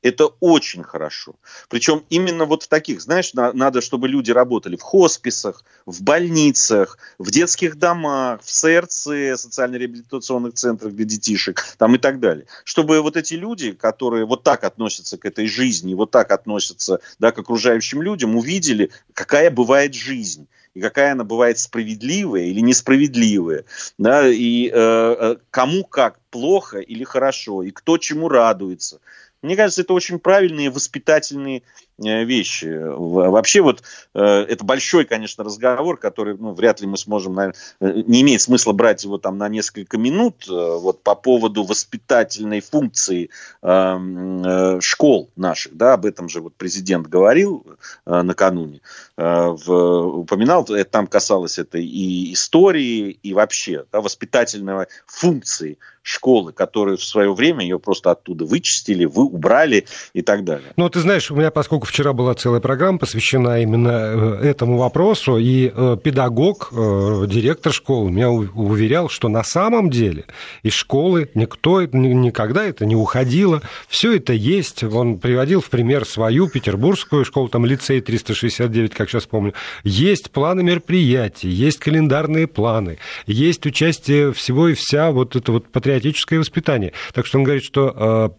Это 0.05 0.27
очень 0.41 0.83
хорошо. 0.83 1.35
Причем 1.71 2.05
именно 2.11 2.45
вот 2.45 2.65
в 2.65 2.69
таких, 2.69 3.01
знаешь, 3.01 3.33
на, 3.33 3.55
надо, 3.55 3.81
чтобы 3.81 4.07
люди 4.07 4.31
работали 4.31 4.77
в 4.77 4.83
хосписах, 4.83 5.65
в 5.87 6.03
больницах, 6.03 6.99
в 7.19 7.31
детских 7.31 7.79
домах, 7.79 8.43
в 8.43 8.53
СРЦ, 8.53 9.41
социально-реабилитационных 9.41 10.53
центрах 10.53 10.93
для 10.93 11.07
детишек, 11.07 11.65
там 11.79 11.95
и 11.95 11.99
так 11.99 12.21
далее. 12.21 12.45
Чтобы 12.65 13.01
вот 13.01 13.17
эти 13.17 13.33
люди, 13.33 13.73
которые 13.73 14.27
вот 14.27 14.43
так 14.43 14.65
относятся 14.65 15.17
к 15.17 15.25
этой 15.25 15.47
жизни, 15.47 15.95
вот 15.95 16.11
так 16.11 16.33
относятся 16.33 17.01
да, 17.19 17.33
к 17.33 17.39
окружающим 17.39 18.03
людям, 18.03 18.37
увидели, 18.37 18.91
какая 19.15 19.51
бывает 19.51 19.95
жизнь 19.95 20.49
и 20.75 20.81
какая 20.81 21.13
она 21.13 21.25
бывает 21.25 21.59
справедливая 21.59 22.43
или 22.43 22.61
несправедливая, 22.61 23.65
да, 23.97 24.29
и 24.29 24.69
э, 24.69 24.73
э 24.75 25.37
кому 25.51 25.85
как 25.85 26.19
плохо 26.31 26.79
или 26.79 27.05
хорошо, 27.05 27.63
и 27.63 27.71
кто 27.71 27.97
чему 27.97 28.29
радуется. 28.29 29.01
Мне 29.45 29.57
кажется, 29.57 29.83
это 29.83 29.93
очень 29.93 30.19
правильные 30.19 30.71
воспитательные 30.71 31.65
вещи. 31.99 32.67
Вообще 32.67 33.61
вот 33.61 33.83
э, 34.15 34.21
это 34.21 34.65
большой, 34.65 35.05
конечно, 35.05 35.45
разговор, 35.45 35.97
который 35.97 36.37
ну, 36.37 36.53
вряд 36.53 36.81
ли 36.81 36.87
мы 36.87 36.97
сможем, 36.97 37.35
наверное, 37.35 37.59
э, 37.81 38.03
не 38.07 38.23
имеет 38.23 38.41
смысла 38.41 38.73
брать 38.73 39.05
его 39.05 39.19
там 39.19 39.39
на 39.39 39.49
несколько 39.49 39.99
минут 39.99 40.47
вот 40.49 41.03
по 41.03 41.15
поводу 41.15 41.65
воспитательной 41.65 42.61
функции 42.61 43.31
эм, 43.63 44.81
школ 44.81 45.31
наших, 45.37 45.77
да, 45.77 45.95
об 45.95 46.07
этом 46.07 46.29
же 46.29 46.41
вот 46.41 46.55
президент 46.57 47.07
говорил 47.07 47.65
накануне, 48.07 48.81
упоминал, 49.17 50.65
это 50.65 50.85
там 50.85 51.07
касалось 51.07 51.59
это 51.59 51.79
и 51.79 52.33
истории, 52.33 53.11
и 53.23 53.33
вообще 53.33 53.85
да, 53.93 54.01
воспитательной 54.01 54.87
функции 55.07 55.79
школы, 56.05 56.53
которые 56.53 56.97
в 56.97 57.03
свое 57.03 57.35
время 57.35 57.63
ее 57.63 57.79
просто 57.79 58.11
оттуда 58.11 58.45
вычистили, 58.45 59.07
вы 59.07 59.25
убрали 59.25 59.87
и 60.13 60.23
так 60.23 60.45
далее. 60.45 60.73
Ну, 60.77 60.89
ты 60.89 61.01
знаешь, 61.01 61.31
у 61.31 61.35
меня, 61.35 61.51
поскольку 61.51 61.84
поскольку 61.85 61.87
вчера 61.87 62.13
была 62.13 62.35
целая 62.35 62.61
программа, 62.61 62.99
посвящена 62.99 63.63
именно 63.63 64.41
э, 64.43 64.49
этому 64.49 64.79
вопросу, 64.79 65.39
и 65.39 65.71
э, 65.75 65.97
педагог, 66.03 66.71
э, 66.73 67.27
директор 67.29 67.73
школы 67.73 68.11
меня 68.11 68.31
уверял, 68.31 69.09
что 69.09 69.29
на 69.29 69.45
самом 69.45 69.91
деле 69.91 70.25
из 70.63 70.73
школы 70.73 71.31
никто 71.35 71.83
никогда 71.83 72.65
это 72.65 72.87
не 72.87 72.97
уходило, 72.97 73.63
все 73.89 74.17
это 74.17 74.33
есть. 74.33 74.83
Он 74.83 75.19
приводил 75.19 75.61
в 75.61 75.71
пример 75.71 76.05
свою 76.05 76.49
петербургскую 76.49 77.25
школу, 77.25 77.49
там 77.49 77.67
лицей 77.67 78.01
369, 78.01 78.95
как 78.95 79.09
сейчас 79.09 79.27
помню. 79.27 79.53
Есть 79.85 80.31
планы 80.31 80.63
мероприятий, 80.63 81.49
есть 81.49 81.79
календарные 81.79 82.47
планы, 82.47 82.99
есть 83.27 83.67
участие 83.67 84.33
всего 84.33 84.69
и 84.69 84.75
вся 84.75 85.11
вот 85.11 85.37
это 85.37 85.53
вот 85.53 85.69
патриотическое 85.69 86.39
воспитание. 86.39 86.93
Так 87.13 87.27
что 87.27 87.39
он 87.39 87.45
говорит, 87.45 87.65
что 87.65 88.33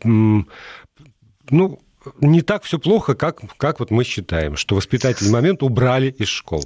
ну, 1.52 1.80
не 2.22 2.42
так 2.42 2.64
все 2.64 2.80
плохо, 2.80 3.16
как, 3.16 3.42
как 3.58 3.80
вот 3.80 3.92
мы 3.92 4.04
считаем, 4.04 4.56
что 4.56 4.76
воспитательный 4.76 5.32
момент 5.32 5.64
убрали 5.64 6.10
из 6.10 6.28
школ. 6.28 6.64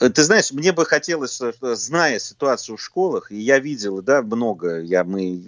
Э, 0.00 0.08
ты 0.08 0.22
знаешь, 0.22 0.52
мне 0.52 0.72
бы 0.72 0.84
хотелось, 0.84 1.40
э, 1.40 1.52
зная 1.60 2.18
ситуацию 2.18 2.76
в 2.76 2.82
школах, 2.82 3.30
и 3.30 3.36
я 3.36 3.58
видел, 3.58 4.02
да, 4.02 4.22
много, 4.22 4.80
я, 4.80 5.04
мы, 5.04 5.40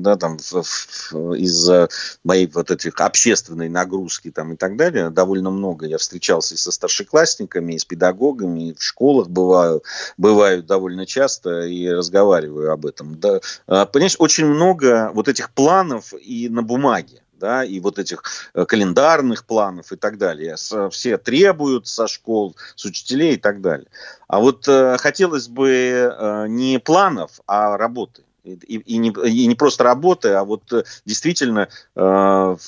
да, 0.00 0.16
там, 0.16 0.36
из-за 0.36 1.88
моей 2.22 2.46
вот 2.46 2.70
этих 2.70 3.00
общественной 3.00 3.68
нагрузки 3.68 4.30
там 4.30 4.52
и 4.52 4.56
так 4.56 4.76
далее, 4.76 5.10
довольно 5.10 5.50
много 5.50 5.86
я 5.86 5.98
встречался 5.98 6.54
и 6.54 6.58
со 6.58 6.70
старшеклассниками, 6.70 7.74
и 7.74 7.78
с 7.78 7.84
педагогами, 7.84 8.70
и 8.70 8.74
в 8.74 8.82
школах 8.82 9.28
бываю, 9.28 9.82
бываю 10.16 10.62
довольно 10.62 11.06
часто 11.06 11.62
и 11.62 11.88
разговариваю 11.88 12.72
об 12.72 12.86
этом. 12.86 13.18
Да, 13.18 13.40
а, 13.66 13.86
понимаешь, 13.86 14.16
очень 14.18 14.46
много 14.46 15.10
вот 15.14 15.28
этих 15.28 15.50
планов 15.50 16.12
и 16.14 16.48
на 16.48 16.62
бумаге 16.62 17.23
да, 17.38 17.64
и 17.64 17.80
вот 17.80 17.98
этих 17.98 18.22
э, 18.54 18.64
календарных 18.64 19.44
планов 19.44 19.92
и 19.92 19.96
так 19.96 20.18
далее. 20.18 20.56
Все 20.90 21.18
требуют 21.18 21.86
со 21.86 22.06
школ, 22.06 22.56
с 22.74 22.84
учителей 22.84 23.34
и 23.34 23.38
так 23.38 23.60
далее. 23.60 23.86
А 24.28 24.40
вот 24.40 24.66
э, 24.68 24.96
хотелось 24.98 25.48
бы 25.48 25.68
э, 25.70 26.46
не 26.48 26.78
планов, 26.78 27.40
а 27.46 27.76
работы. 27.76 28.22
И, 28.44 28.52
и, 28.52 28.98
не, 28.98 29.08
и 29.08 29.46
не 29.46 29.54
просто 29.54 29.84
работы, 29.84 30.30
а 30.30 30.44
вот 30.44 30.70
э, 30.72 30.84
действительно 31.06 31.68
э, 31.94 32.00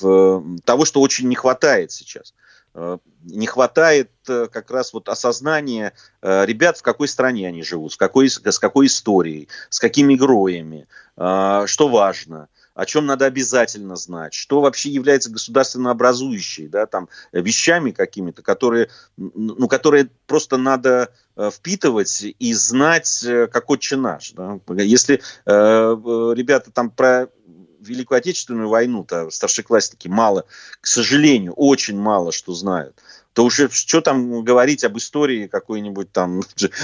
в, 0.01 0.59
того, 0.63 0.85
что 0.85 1.01
очень 1.01 1.27
не 1.27 1.35
хватает 1.35 1.91
сейчас. 1.91 2.33
Э, 2.73 2.97
не 3.23 3.45
хватает 3.45 4.09
э, 4.27 4.47
как 4.51 4.71
раз 4.71 4.93
вот 4.93 5.07
осознания 5.09 5.93
э, 6.21 6.45
ребят, 6.45 6.77
в 6.77 6.81
какой 6.81 7.07
стране 7.07 7.47
они 7.47 7.63
живут, 7.63 7.93
с 7.93 7.97
какой, 7.97 8.29
с 8.29 8.59
какой 8.59 8.87
историей, 8.87 9.49
с 9.69 9.79
какими 9.79 10.15
героями, 10.15 10.87
э, 11.15 11.63
что 11.67 11.87
важно 11.89 12.47
о 12.77 12.85
чем 12.85 13.07
надо 13.07 13.25
обязательно 13.25 13.95
знать, 13.95 14.35
что 14.35 14.61
вообще 14.61 14.91
является 14.91 15.31
государственно 15.31 15.89
образующей, 15.89 16.67
да, 16.67 16.85
там, 16.85 17.09
вещами 17.31 17.89
какими-то, 17.89 18.43
которые, 18.43 18.89
ну, 19.17 19.67
которые 19.67 20.09
просто 20.27 20.57
надо 20.57 21.11
э, 21.35 21.49
впитывать 21.51 22.21
и 22.21 22.53
знать, 22.53 23.23
э, 23.23 23.47
как 23.47 23.71
отче 23.71 23.95
наш. 23.95 24.31
Да. 24.33 24.59
Если 24.75 25.15
э, 25.15 25.21
ребята 25.47 26.69
там 26.71 26.91
про 26.91 27.29
Великую 27.79 28.19
Отечественную 28.19 28.69
войну-то 28.69 29.31
старшеклассники 29.31 30.07
мало, 30.07 30.45
к 30.79 30.85
сожалению, 30.85 31.53
очень 31.53 31.97
мало 31.97 32.31
что 32.31 32.53
знают 32.53 33.01
то 33.37 33.43
уже 33.43 33.69
что 33.69 34.01
там 34.01 34.43
говорить 34.43 34.83
об 34.83 34.97
истории 34.97 35.45
какой-нибудь 35.45 36.11
там, 36.11 36.41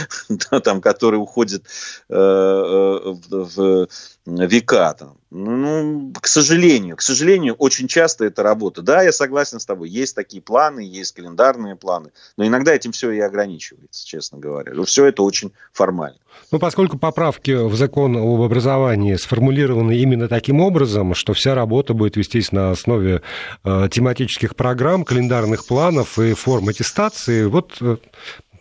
там 0.64 0.82
который 0.82 1.16
уходит 1.16 1.66
э, 2.10 2.14
в, 2.14 3.26
в 3.28 3.88
века. 4.26 4.94
Там. 4.94 5.18
Ну, 5.36 6.14
к 6.22 6.28
сожалению, 6.28 6.96
к 6.96 7.02
сожалению, 7.02 7.56
очень 7.56 7.88
часто 7.88 8.26
это 8.26 8.44
работа. 8.44 8.82
Да, 8.82 9.02
я 9.02 9.12
согласен 9.12 9.60
с 9.60 9.66
тобой, 9.66 9.90
есть 9.90 10.16
такие 10.16 10.42
планы, 10.44 10.82
есть 10.82 11.14
календарные 11.14 11.76
планы, 11.76 12.12
но 12.38 12.46
иногда 12.46 12.74
этим 12.74 12.92
все 12.92 13.10
и 13.12 13.20
ограничивается, 13.20 14.06
честно 14.06 14.38
говоря. 14.38 14.74
Все 14.84 15.06
это 15.06 15.24
очень 15.24 15.52
формально. 15.72 16.20
Ну, 16.52 16.60
поскольку 16.60 17.00
поправки 17.00 17.52
в 17.52 17.76
закон 17.76 18.16
об 18.16 18.42
образовании 18.42 19.16
сформулированы 19.16 19.98
именно 19.98 20.28
таким 20.28 20.62
образом, 20.62 21.16
что 21.16 21.34
вся 21.34 21.56
работа 21.56 21.96
будет 21.96 22.16
вестись 22.16 22.52
на 22.52 22.72
основе 22.72 23.24
э, 23.64 23.90
тематических 23.92 24.56
программ, 24.56 25.04
календарных 25.04 25.66
планов 25.66 26.20
и 26.20 26.34
форм 26.34 26.70
аттестации, 26.70 27.46
вот 27.46 27.78
э, 27.82 27.98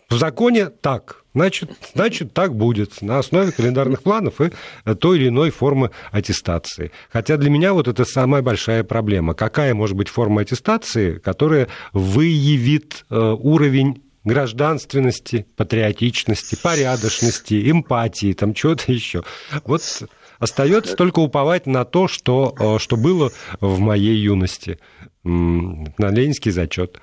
в 0.09 0.17
законе 0.17 0.67
так, 0.69 1.23
Значит, 1.35 1.71
значит, 1.95 2.33
так 2.33 2.55
будет 2.55 3.01
на 3.01 3.17
основе 3.17 3.51
календарных 3.51 4.03
планов 4.03 4.39
и 4.39 4.51
той 4.99 5.17
или 5.17 5.29
иной 5.29 5.49
формы 5.49 5.89
аттестации. 6.11 6.91
Хотя 7.11 7.37
для 7.37 7.49
меня 7.49 7.73
вот 7.73 7.87
это 7.87 8.05
самая 8.05 8.43
большая 8.43 8.83
проблема. 8.83 9.33
Какая 9.33 9.73
может 9.73 9.97
быть 9.97 10.09
форма 10.09 10.41
аттестации, 10.41 11.17
которая 11.17 11.69
выявит 11.91 13.05
э, 13.09 13.15
уровень 13.17 14.03
гражданственности, 14.23 15.47
патриотичности, 15.57 16.55
порядочности, 16.61 17.69
эмпатии, 17.69 18.33
там 18.33 18.53
чего-то 18.53 18.91
еще. 18.91 19.23
Вот 19.65 19.81
остается 20.37 20.95
только 20.95 21.19
уповать 21.19 21.65
на 21.65 21.83
то, 21.83 22.07
что, 22.07 22.55
э, 22.59 22.79
что 22.79 22.95
было 22.95 23.31
в 23.59 23.79
моей 23.79 24.17
юности, 24.17 24.77
на 25.23 26.09
ленинский 26.09 26.51
зачет. 26.51 26.99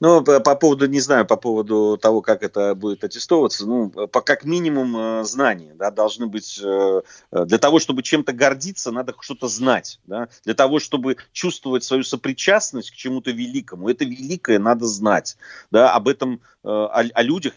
Ну, 0.00 0.22
по 0.22 0.54
поводу, 0.54 0.86
не 0.86 1.00
знаю, 1.00 1.26
по 1.26 1.36
поводу 1.36 1.98
того, 2.00 2.22
как 2.22 2.42
это 2.42 2.74
будет 2.74 3.04
аттестовываться, 3.04 3.66
ну, 3.66 3.90
по, 3.90 4.20
как 4.20 4.44
минимум 4.44 4.96
э, 4.96 5.24
знания, 5.24 5.74
да, 5.74 5.90
должны 5.90 6.26
быть, 6.26 6.60
э, 6.62 7.02
э, 7.32 7.44
для 7.44 7.58
того, 7.58 7.78
чтобы 7.78 8.02
чем-то 8.02 8.32
гордиться, 8.32 8.90
надо 8.90 9.14
что-то 9.20 9.48
знать, 9.48 10.00
да, 10.06 10.28
для 10.44 10.54
того, 10.54 10.78
чтобы 10.78 11.16
чувствовать 11.32 11.84
свою 11.84 12.02
сопричастность 12.02 12.90
к 12.90 12.94
чему-то 12.94 13.30
великому, 13.30 13.88
это 13.88 14.04
великое 14.04 14.58
надо 14.58 14.86
знать, 14.86 15.36
да, 15.70 15.92
об 15.92 16.08
этом 16.08 16.40
о, 16.62 16.86
о 16.86 17.22
людях, 17.22 17.54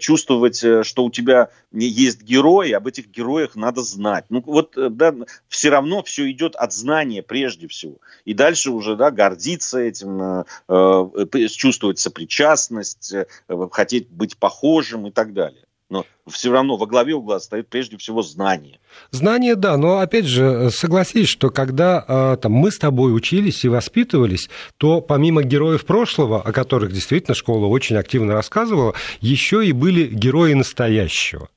чувствовать, 0.00 0.64
что 0.86 1.04
у 1.04 1.10
тебя 1.10 1.50
есть 1.72 2.22
герои, 2.22 2.72
об 2.72 2.86
этих 2.86 3.08
героях 3.08 3.56
надо 3.56 3.82
знать. 3.82 4.24
Ну 4.28 4.42
вот, 4.44 4.74
да, 4.76 5.14
все 5.48 5.70
равно 5.70 6.02
все 6.02 6.30
идет 6.30 6.56
от 6.56 6.72
знания 6.72 7.22
прежде 7.22 7.68
всего. 7.68 7.96
И 8.24 8.34
дальше 8.34 8.70
уже, 8.70 8.96
да, 8.96 9.10
гордиться 9.10 9.78
этим, 9.78 10.44
чувствовать 11.48 11.98
сопричастность, 11.98 13.14
хотеть 13.70 14.08
быть 14.08 14.36
похожим 14.36 15.06
и 15.06 15.10
так 15.10 15.32
далее 15.32 15.67
но 15.90 16.04
все 16.26 16.50
равно 16.50 16.76
во 16.76 16.86
главе 16.86 17.14
угла 17.14 17.40
стоит 17.40 17.68
прежде 17.68 17.96
всего 17.96 18.22
знание. 18.22 18.78
Знание, 19.10 19.54
да, 19.54 19.76
но 19.76 19.98
опять 19.98 20.26
же, 20.26 20.70
согласись, 20.70 21.28
что 21.28 21.50
когда 21.50 22.04
а, 22.06 22.36
там, 22.36 22.52
мы 22.52 22.70
с 22.70 22.78
тобой 22.78 23.14
учились 23.14 23.64
и 23.64 23.68
воспитывались, 23.68 24.50
то 24.76 25.00
помимо 25.00 25.42
героев 25.42 25.86
прошлого, 25.86 26.42
о 26.42 26.52
которых 26.52 26.92
действительно 26.92 27.34
школа 27.34 27.66
очень 27.66 27.96
активно 27.96 28.34
рассказывала, 28.34 28.94
еще 29.20 29.64
и 29.64 29.72
были 29.72 30.06
герои 30.06 30.52
настоящего. 30.52 31.48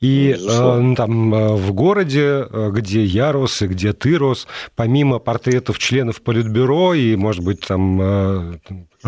И 0.00 0.36
э, 0.38 0.94
там 0.96 1.34
э, 1.34 1.54
в 1.54 1.72
городе, 1.72 2.46
э, 2.50 2.70
где 2.72 3.04
я 3.04 3.32
рос 3.32 3.62
и 3.62 3.66
где 3.66 3.92
ты 3.92 4.16
рос, 4.16 4.46
помимо 4.74 5.18
портретов 5.18 5.78
членов 5.78 6.22
Политбюро 6.22 6.94
и, 6.94 7.16
может 7.16 7.44
быть, 7.44 7.60
там 7.60 8.58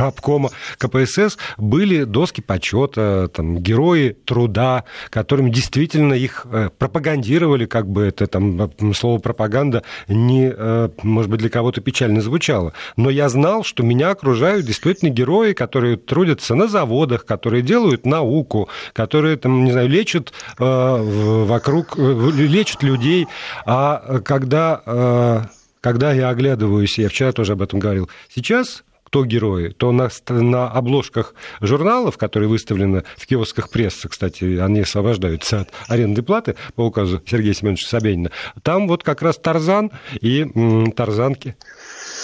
обкома 0.07 0.51
КПСС 0.79 1.39
были 1.57 2.05
доски 2.05 2.41
почета, 2.41 3.31
там, 3.33 3.59
герои 3.59 4.17
труда, 4.25 4.85
которыми 5.11 5.51
действительно 5.51 6.15
их 6.15 6.47
э, 6.51 6.71
пропагандировали, 6.77 7.67
как 7.67 7.89
бы 7.89 8.05
это 8.05 8.27
там 8.27 8.71
слово 8.95 9.19
пропаганда 9.19 9.83
не, 10.09 10.53
э, 10.55 10.89
может 11.03 11.31
быть, 11.31 11.41
для 11.41 11.51
кого-то 11.51 11.81
печально 11.81 12.21
звучало. 12.21 12.73
Но 12.97 13.11
я 13.11 13.29
знал, 13.29 13.65
что 13.65 13.83
меня 13.83 14.11
окружают 14.11 14.67
действительно 14.67 15.11
герои, 15.11 15.53
которые 15.53 15.97
трудятся 15.97 16.55
на 16.55 16.69
заводах, 16.69 17.25
которые 17.25 17.63
делают 17.63 18.07
науку, 18.07 18.69
которые, 18.93 19.37
там, 19.37 19.65
не 19.65 19.73
знаю, 19.73 19.89
лечат 19.89 20.33
э, 20.59 20.65
вокруг, 21.01 21.97
лечат 21.97 22.83
людей. 22.83 23.27
А 23.67 24.21
когда 24.25 25.49
когда 25.81 26.13
я 26.13 26.29
оглядываюсь, 26.29 26.99
я 26.99 27.09
вчера 27.09 27.33
тоже 27.33 27.53
об 27.53 27.63
этом 27.63 27.79
говорил, 27.79 28.11
сейчас 28.29 28.83
кто 29.09 29.25
герои, 29.25 29.71
то 29.71 29.91
на, 29.91 30.11
на 30.29 30.69
обложках 30.69 31.35
журналов, 31.63 32.19
которые 32.19 32.51
выставлены 32.51 33.05
в 33.17 33.27
киосках 33.27 33.71
прессы, 33.71 34.07
кстати, 34.07 34.59
они 34.59 34.81
освобождаются 34.81 35.61
от 35.61 35.71
аренды 35.89 36.23
платы 36.23 36.57
по 36.75 36.83
указу 36.83 37.23
Сергея 37.25 37.55
Семеновича 37.55 37.89
Собянина, 37.89 38.31
там 38.63 38.87
вот 38.87 39.05
как 39.05 39.23
раз 39.23 39.39
Тарзан 39.39 39.93
и 40.21 40.43
м, 40.43 40.93
Тарзанки. 40.93 41.57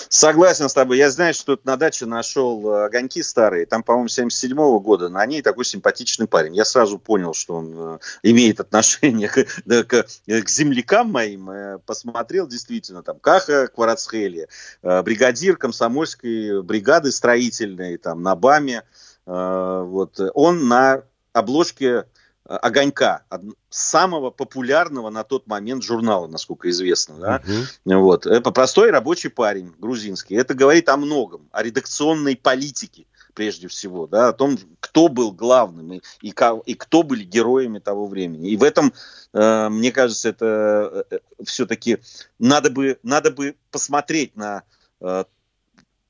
Согласен 0.09 0.69
с 0.69 0.75
тобой. 0.75 0.99
Я, 0.99 1.11
знаю, 1.11 1.35
что 1.35 1.59
на 1.65 1.77
даче 1.77 2.07
нашел 2.07 2.71
э, 2.71 2.87
огоньки 2.87 3.23
старые. 3.23 3.67
Там, 3.67 3.83
по-моему, 3.83 4.09
77 4.09 4.57
-го 4.57 4.81
года. 4.81 5.09
На 5.09 5.25
ней 5.27 5.43
такой 5.43 5.65
симпатичный 5.65 6.27
парень. 6.27 6.55
Я 6.55 6.65
сразу 6.65 6.99
понял, 6.99 7.35
что 7.35 7.55
он 7.55 7.75
э, 7.77 7.99
имеет 8.23 8.61
отношение 8.61 9.29
к, 9.29 9.45
к, 9.65 10.07
к 10.27 10.49
землякам 10.49 11.11
моим. 11.11 11.51
Э, 11.51 11.79
посмотрел 11.85 12.47
действительно 12.47 13.03
там 13.03 13.19
Каха 13.19 13.69
Кварацхели, 13.69 14.49
бригадир 14.83 15.57
комсомольской 15.57 16.63
бригады 16.63 17.13
строительной 17.13 17.97
там 17.97 18.23
на 18.23 18.35
БАМе. 18.35 18.83
Вот. 19.27 20.21
Он 20.35 20.69
на 20.69 21.03
обложке 21.33 22.05
огонька, 22.45 23.25
самого 23.71 24.31
популярного 24.31 25.11
на 25.11 25.25
тот 25.25 25.47
момент 25.47 25.83
журнала, 25.83 26.27
насколько 26.27 26.69
известно. 26.71 27.17
Да? 27.17 27.43
Угу. 27.85 28.01
Вот. 28.01 28.27
Это 28.27 28.51
простой 28.51 28.91
рабочий 28.91 29.29
парень 29.29 29.73
грузинский. 29.79 30.35
Это 30.35 30.55
говорит 30.55 30.89
о 30.89 30.97
многом, 30.97 31.49
о 31.53 31.63
редакционной 31.63 32.37
политике 32.37 33.07
прежде 33.35 33.69
всего, 33.69 34.07
да, 34.07 34.29
о 34.29 34.33
том, 34.33 34.57
кто 34.81 35.09
был 35.09 35.33
главным 35.33 35.95
и, 35.95 36.03
и, 36.23 36.33
и 36.67 36.75
кто 36.75 37.03
были 37.03 37.25
героями 37.25 37.81
того 37.81 38.07
времени. 38.07 38.51
И 38.51 38.57
в 38.57 38.63
этом, 38.63 38.95
э, 39.33 39.69
мне 39.69 39.93
кажется, 39.93 40.29
это 40.31 41.05
э, 41.11 41.17
э 41.17 41.45
все-таки 41.45 41.99
надо 42.39 42.71
бы, 42.71 42.99
надо 43.03 43.31
бы 43.31 43.57
посмотреть 43.71 44.37
на, 44.37 44.63
э, 45.01 45.25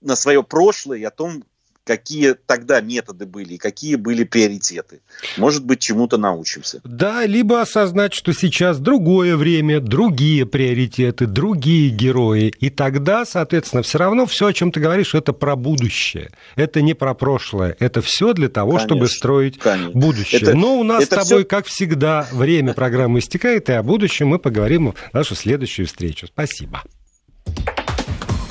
на 0.01 0.17
свое 0.17 0.43
прошлое 0.43 0.99
и 0.99 1.05
о 1.05 1.11
том, 1.11 1.45
какие 1.85 2.35
тогда 2.47 2.81
методы 2.81 3.27
были 3.27 3.55
и 3.55 3.59
какие 3.59 3.97
были 3.97 4.25
приоритеты. 4.25 5.01
Может 5.37 5.65
быть, 5.65 5.81
чему-то 5.81 6.17
научимся. 6.17 6.81
Да, 6.85 7.27
либо 7.27 7.61
осознать, 7.61 8.15
что 8.15 8.33
сейчас 8.33 8.79
другое 8.79 9.37
время, 9.37 9.81
другие 9.81 10.47
приоритеты, 10.47 11.27
другие 11.27 11.91
герои. 11.91 12.53
И 12.59 12.71
тогда, 12.71 13.25
соответственно, 13.25 13.83
все 13.83 13.99
равно 13.99 14.27
все, 14.27 14.47
о 14.47 14.53
чем 14.53 14.73
ты 14.73 14.81
говоришь, 14.81 15.15
это 15.15 15.33
про 15.33 15.57
будущее. 15.57 16.31
Это 16.57 16.81
не 16.81 16.95
про 16.95 17.15
прошлое. 17.15 17.77
Это 17.79 18.01
все 18.01 18.33
для 18.33 18.49
того, 18.49 18.73
конечно, 18.73 18.89
чтобы 18.89 19.09
строить 19.09 19.59
конечно. 19.59 20.01
будущее. 20.01 20.41
Это, 20.41 20.57
Но 20.57 20.79
у 20.79 20.83
нас 20.83 21.05
с 21.05 21.09
тобой, 21.09 21.41
все... 21.41 21.45
как 21.45 21.67
всегда, 21.67 22.27
время 22.33 22.73
программы 22.73 23.19
истекает, 23.19 23.69
и 23.69 23.73
о 23.73 23.83
будущем 23.83 24.29
мы 24.29 24.39
поговорим 24.39 24.93
в 24.93 25.15
нашу 25.15 25.35
следующую 25.35 25.87
встречу. 25.87 26.27
Спасибо. 26.27 26.83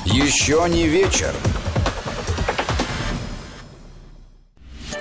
Еще 0.04 0.64
не 0.68 0.86
вечер. 0.86 1.32